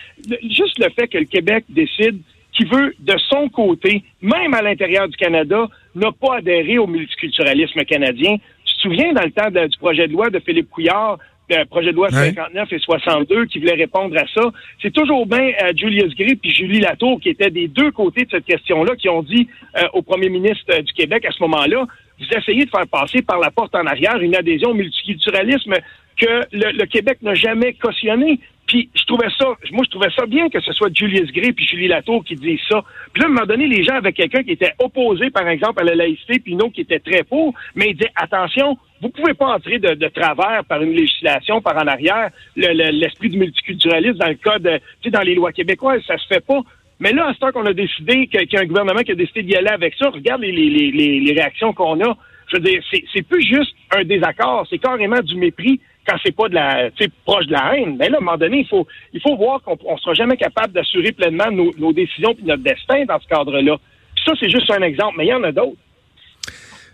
juste 0.48 0.78
le 0.78 0.88
fait 0.90 1.08
que 1.08 1.18
le 1.18 1.24
Québec 1.24 1.64
décide 1.68 2.20
qu'il 2.52 2.68
veut, 2.68 2.94
de 3.00 3.16
son 3.28 3.48
côté, 3.48 4.04
même 4.22 4.54
à 4.54 4.62
l'intérieur 4.62 5.08
du 5.08 5.16
Canada, 5.16 5.66
n'a 5.96 6.12
pas 6.12 6.36
adhéré 6.36 6.78
au 6.78 6.86
multiculturalisme 6.86 7.84
canadien. 7.84 8.36
Tu 8.64 8.74
te 8.76 8.80
souviens, 8.80 9.12
dans 9.12 9.24
le 9.24 9.32
temps 9.32 9.50
du 9.50 9.76
projet 9.78 10.06
de 10.06 10.12
loi 10.12 10.30
de 10.30 10.38
Philippe 10.38 10.70
Couillard, 10.70 11.18
le 11.50 11.64
projet 11.64 11.90
de 11.90 11.96
loi 11.96 12.10
59 12.10 12.72
et 12.72 12.78
62 12.78 13.46
qui 13.46 13.58
voulait 13.58 13.74
répondre 13.74 14.16
à 14.16 14.24
ça? 14.32 14.48
C'est 14.80 14.92
toujours 14.92 15.26
bien 15.26 15.50
euh, 15.62 15.72
Julius 15.76 16.14
Gray 16.14 16.36
puis 16.36 16.52
Julie 16.54 16.78
Latour 16.78 17.20
qui 17.20 17.30
étaient 17.30 17.50
des 17.50 17.66
deux 17.66 17.90
côtés 17.90 18.24
de 18.24 18.30
cette 18.30 18.44
question-là, 18.44 18.94
qui 18.94 19.08
ont 19.08 19.22
dit 19.22 19.48
euh, 19.76 19.82
au 19.94 20.02
premier 20.02 20.28
ministre 20.28 20.64
euh, 20.70 20.82
du 20.82 20.92
Québec 20.92 21.24
à 21.24 21.32
ce 21.32 21.42
moment-là, 21.42 21.86
vous 22.18 22.38
essayez 22.38 22.64
de 22.64 22.70
faire 22.70 22.86
passer 22.86 23.20
par 23.22 23.38
la 23.38 23.50
porte 23.50 23.74
en 23.74 23.84
arrière 23.84 24.16
une 24.20 24.34
adhésion 24.34 24.70
au 24.70 24.74
multiculturalisme 24.74 25.74
que 26.16 26.42
le, 26.52 26.84
Québec 26.86 27.18
n'a 27.22 27.34
jamais 27.34 27.74
cautionné. 27.74 28.40
Puis 28.66 28.90
je 28.96 29.04
trouvais 29.04 29.28
ça, 29.38 29.46
moi 29.70 29.84
je 29.84 29.90
trouvais 29.90 30.10
ça 30.16 30.26
bien 30.26 30.48
que 30.48 30.60
ce 30.60 30.72
soit 30.72 30.92
Julius 30.92 31.30
Gray 31.30 31.52
puis 31.52 31.66
Julie 31.66 31.86
Latour 31.86 32.24
qui 32.24 32.34
disent 32.34 32.60
ça. 32.68 32.82
Puis 33.12 33.22
là, 33.22 33.28
à 33.28 33.30
un 33.30 33.34
moment 33.34 33.46
donné, 33.46 33.68
les 33.68 33.84
gens 33.84 33.94
avaient 33.94 34.12
quelqu'un 34.12 34.42
qui 34.42 34.52
était 34.52 34.72
opposé, 34.80 35.30
par 35.30 35.46
exemple, 35.46 35.80
à 35.80 35.84
la 35.84 35.94
laïcité, 35.94 36.40
puis 36.40 36.52
une 36.52 36.62
autre 36.62 36.72
qui 36.72 36.80
était 36.80 36.98
très 36.98 37.22
pour, 37.22 37.54
mais 37.76 37.90
il 37.90 37.96
dit 37.96 38.08
attention, 38.16 38.76
vous 39.00 39.10
pouvez 39.10 39.34
pas 39.34 39.54
entrer 39.54 39.78
de, 39.78 39.94
de, 39.94 40.08
travers 40.08 40.64
par 40.64 40.82
une 40.82 40.92
législation, 40.92 41.60
par 41.60 41.76
en 41.76 41.86
arrière, 41.86 42.30
l'esprit 42.56 43.28
du 43.28 43.38
multiculturalisme 43.38 44.18
dans 44.18 44.28
le 44.28 44.34
code, 44.34 44.68
tu 45.00 45.04
sais, 45.04 45.10
dans 45.10 45.22
les 45.22 45.36
lois 45.36 45.52
québécoises, 45.52 46.02
ça 46.04 46.18
se 46.18 46.26
fait 46.26 46.44
pas. 46.44 46.60
Mais 46.98 47.12
là, 47.12 47.28
à 47.28 47.34
ce 47.34 47.38
temps 47.38 47.52
qu'on 47.52 47.66
a 47.66 47.74
décidé, 47.74 48.26
qu'il 48.26 48.48
y 48.50 48.56
a 48.56 48.60
un 48.60 48.66
gouvernement 48.66 49.02
qui 49.02 49.12
a 49.12 49.14
décidé 49.14 49.42
d'y 49.42 49.54
aller 49.54 49.68
avec 49.68 49.94
ça, 49.98 50.08
regarde 50.08 50.40
les, 50.40 50.50
les, 50.50 50.90
les, 50.90 51.20
les 51.20 51.32
réactions 51.32 51.72
qu'on 51.72 52.00
a. 52.02 52.16
Je 52.48 52.56
veux 52.56 52.62
dire, 52.62 52.82
c'est 52.90 53.22
plus 53.26 53.42
juste 53.42 53.74
un 53.94 54.04
désaccord, 54.04 54.66
c'est 54.70 54.78
carrément 54.78 55.20
du 55.20 55.36
mépris 55.36 55.80
quand 56.06 56.16
c'est 56.24 56.34
pas 56.34 56.48
de 56.48 56.54
la, 56.54 56.90
proche 57.24 57.46
de 57.46 57.52
la 57.52 57.76
haine. 57.76 57.96
Mais 57.98 58.08
là, 58.08 58.16
à 58.16 58.20
un 58.20 58.24
moment 58.24 58.36
donné, 58.36 58.60
il 58.60 58.66
faut, 58.66 58.86
il 59.12 59.20
faut 59.20 59.36
voir 59.36 59.62
qu'on 59.62 59.72
ne 59.74 59.98
sera 59.98 60.14
jamais 60.14 60.36
capable 60.36 60.72
d'assurer 60.72 61.12
pleinement 61.12 61.50
nos, 61.50 61.72
nos 61.78 61.92
décisions 61.92 62.34
et 62.38 62.46
notre 62.46 62.62
destin 62.62 63.04
dans 63.06 63.20
ce 63.20 63.26
cadre-là. 63.26 63.76
Ça, 64.24 64.32
c'est 64.38 64.50
juste 64.50 64.70
un 64.70 64.82
exemple, 64.82 65.14
mais 65.18 65.26
il 65.26 65.30
y 65.30 65.34
en 65.34 65.42
a 65.44 65.52
d'autres. 65.52 65.76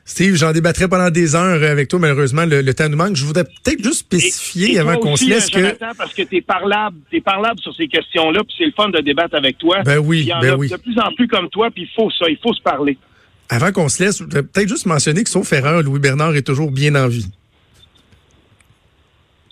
Steve, 0.05 0.35
j'en 0.35 0.53
débattrais 0.53 0.89
pendant 0.89 1.11
des 1.11 1.37
heures 1.37 1.63
avec 1.63 1.89
toi. 1.89 2.01
Malheureusement, 2.01 2.45
le, 2.45 2.75
temps 2.75 2.89
nous 2.89 2.97
manque. 2.97 3.15
Je 3.15 3.25
voudrais 3.25 3.45
peut-être 3.45 3.83
juste 3.83 4.01
spécifier 4.01 4.79
avant 4.79 4.97
qu'on 4.97 5.15
se 5.17 5.29
laisse 5.29 5.49
euh, 5.55 5.73
que... 5.73 5.97
parce 5.97 6.13
que 6.13 6.23
tu 6.23 6.37
es 6.37 6.41
parlable, 6.41 6.99
es 7.13 7.21
parlable 7.21 7.61
sur 7.61 7.75
ces 7.75 7.87
questions-là, 7.87 8.41
puis 8.43 8.55
c'est 8.59 8.65
le 8.65 8.73
fun 8.73 8.89
de 8.89 9.01
débattre 9.01 9.37
avec 9.37 9.59
toi. 9.59 9.83
Ben 9.85 9.99
oui, 9.99 10.21
il 10.21 10.27
y 10.27 10.33
en 10.33 10.41
ben 10.41 10.55
a 10.55 10.57
oui. 10.57 10.69
de 10.69 10.77
plus 10.77 10.99
en 10.99 11.13
plus 11.15 11.29
comme 11.29 11.49
toi, 11.51 11.71
puis 11.71 11.85
il 11.85 11.89
faut 11.95 12.11
ça, 12.11 12.27
il 12.29 12.39
faut 12.43 12.53
se 12.53 12.63
parler. 12.63 12.99
Avant 13.49 13.71
qu'on 13.71 13.89
se 13.89 14.03
laisse, 14.03 14.19
peut-être 14.19 14.69
juste 14.69 14.87
mentionner 14.87 15.23
que 15.23 15.31
sauf 15.31 15.53
erreur, 15.53 15.83
Louis 15.83 16.01
Bernard 16.01 16.35
est 16.35 16.47
toujours 16.47 16.73
bien 16.73 16.95
en 16.97 17.07
vie. 17.07 17.27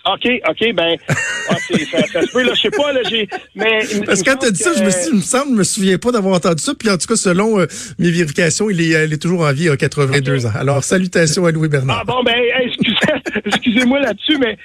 OK, 0.06 0.26
OK, 0.48 0.74
ben, 0.74 0.96
ah, 1.08 1.54
ça, 1.54 2.06
ça, 2.06 2.22
se 2.22 2.32
peut, 2.32 2.42
là, 2.42 2.52
je 2.54 2.60
sais 2.60 2.70
pas, 2.70 2.92
là, 2.92 3.00
j'ai, 3.08 3.28
mais... 3.54 3.80
Parce 4.06 4.22
que 4.22 4.30
quand 4.30 4.38
t'as 4.38 4.50
dit 4.50 4.62
ça, 4.62 4.72
je 4.76 4.82
me, 4.82 4.90
suis, 4.90 5.16
me 5.16 5.20
semble, 5.20 5.52
je 5.52 5.56
me 5.56 5.64
souviens 5.64 5.98
pas 5.98 6.10
d'avoir 6.10 6.36
entendu 6.36 6.62
ça, 6.62 6.72
puis 6.78 6.88
en 6.88 6.96
tout 6.96 7.06
cas, 7.06 7.16
selon 7.16 7.60
euh, 7.60 7.66
mes 7.98 8.10
vérifications, 8.10 8.70
il 8.70 8.80
est, 8.80 9.06
il 9.06 9.12
est 9.12 9.20
toujours 9.20 9.42
en 9.42 9.52
vie, 9.52 9.64
il 9.64 9.70
a 9.70 9.76
82 9.76 10.46
ans. 10.46 10.52
Alors, 10.58 10.82
salutations 10.84 11.44
à 11.44 11.50
Louis 11.50 11.68
Bernard. 11.68 11.98
Ah 12.00 12.04
bon, 12.04 12.22
ben, 12.22 12.36
excusez, 12.62 12.96
excusez-moi 13.44 14.00
là-dessus, 14.00 14.38
mais 14.38 14.56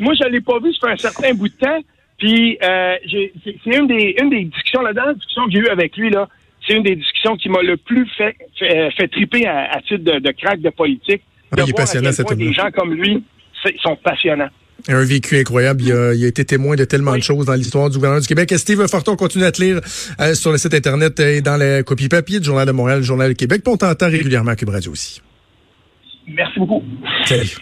moi, 0.00 0.14
je 0.20 0.28
l'ai 0.28 0.40
pas 0.40 0.58
vu, 0.58 0.72
ça 0.74 0.88
fait 0.88 0.92
un 0.92 0.96
certain 0.96 1.34
bout 1.34 1.48
de 1.48 1.54
temps, 1.54 1.80
puis 2.18 2.58
euh, 2.62 2.96
c'est 3.10 3.76
une 3.76 3.86
des, 3.86 4.16
une 4.20 4.30
des 4.30 4.44
discussions, 4.44 4.82
la 4.82 4.92
dernière 4.92 5.14
discussion 5.14 5.46
que 5.46 5.52
j'ai 5.52 5.58
eue 5.58 5.68
avec 5.68 5.96
lui, 5.96 6.10
là, 6.10 6.28
c'est 6.66 6.74
une 6.74 6.82
des 6.82 6.96
discussions 6.96 7.36
qui 7.36 7.48
m'a 7.48 7.62
le 7.62 7.76
plus 7.76 8.06
fait, 8.16 8.36
fait, 8.58 8.90
fait 8.96 9.08
triper 9.08 9.46
à, 9.46 9.72
à, 9.72 9.80
titre 9.80 10.04
de, 10.04 10.18
de 10.18 10.30
crack 10.32 10.60
de 10.60 10.70
politique. 10.70 11.22
Ah, 11.52 11.62
il 11.64 11.70
est 11.70 11.72
passionnant, 11.72 12.12
cet 12.12 12.32
Des 12.34 12.52
gens 12.52 12.70
comme 12.70 12.94
lui 12.94 13.22
sont 13.82 13.96
passionnants. 13.96 14.50
Un 14.88 15.04
vécu 15.04 15.38
incroyable. 15.38 15.82
Il 15.82 15.92
a, 15.92 16.14
il 16.14 16.24
a, 16.24 16.28
été 16.28 16.44
témoin 16.44 16.76
de 16.76 16.84
tellement 16.84 17.16
de 17.16 17.22
choses 17.22 17.46
dans 17.46 17.54
l'histoire 17.54 17.90
du 17.90 17.96
gouvernement 17.96 18.20
du 18.20 18.26
Québec. 18.26 18.52
Et 18.52 18.58
Steve 18.58 18.86
Forton 18.88 19.16
continue 19.16 19.44
à 19.44 19.52
te 19.52 19.62
lire 19.62 19.80
euh, 20.20 20.34
sur 20.34 20.52
le 20.52 20.58
site 20.58 20.74
Internet 20.74 21.18
et 21.20 21.40
dans 21.40 21.56
la 21.56 21.82
copie 21.82 22.08
papier 22.08 22.40
du 22.40 22.46
Journal 22.46 22.66
de 22.66 22.72
Montréal, 22.72 23.00
du 23.00 23.06
Journal 23.06 23.28
du 23.30 23.36
Québec. 23.36 23.62
Puis 23.64 23.72
on 23.72 23.76
t'entend 23.76 24.08
régulièrement 24.08 24.52
à 24.52 24.56
Cube 24.56 24.70
Radio 24.70 24.92
aussi. 24.92 25.20
Merci 26.26 26.58
beaucoup. 26.58 26.82
Salut. 27.24 27.56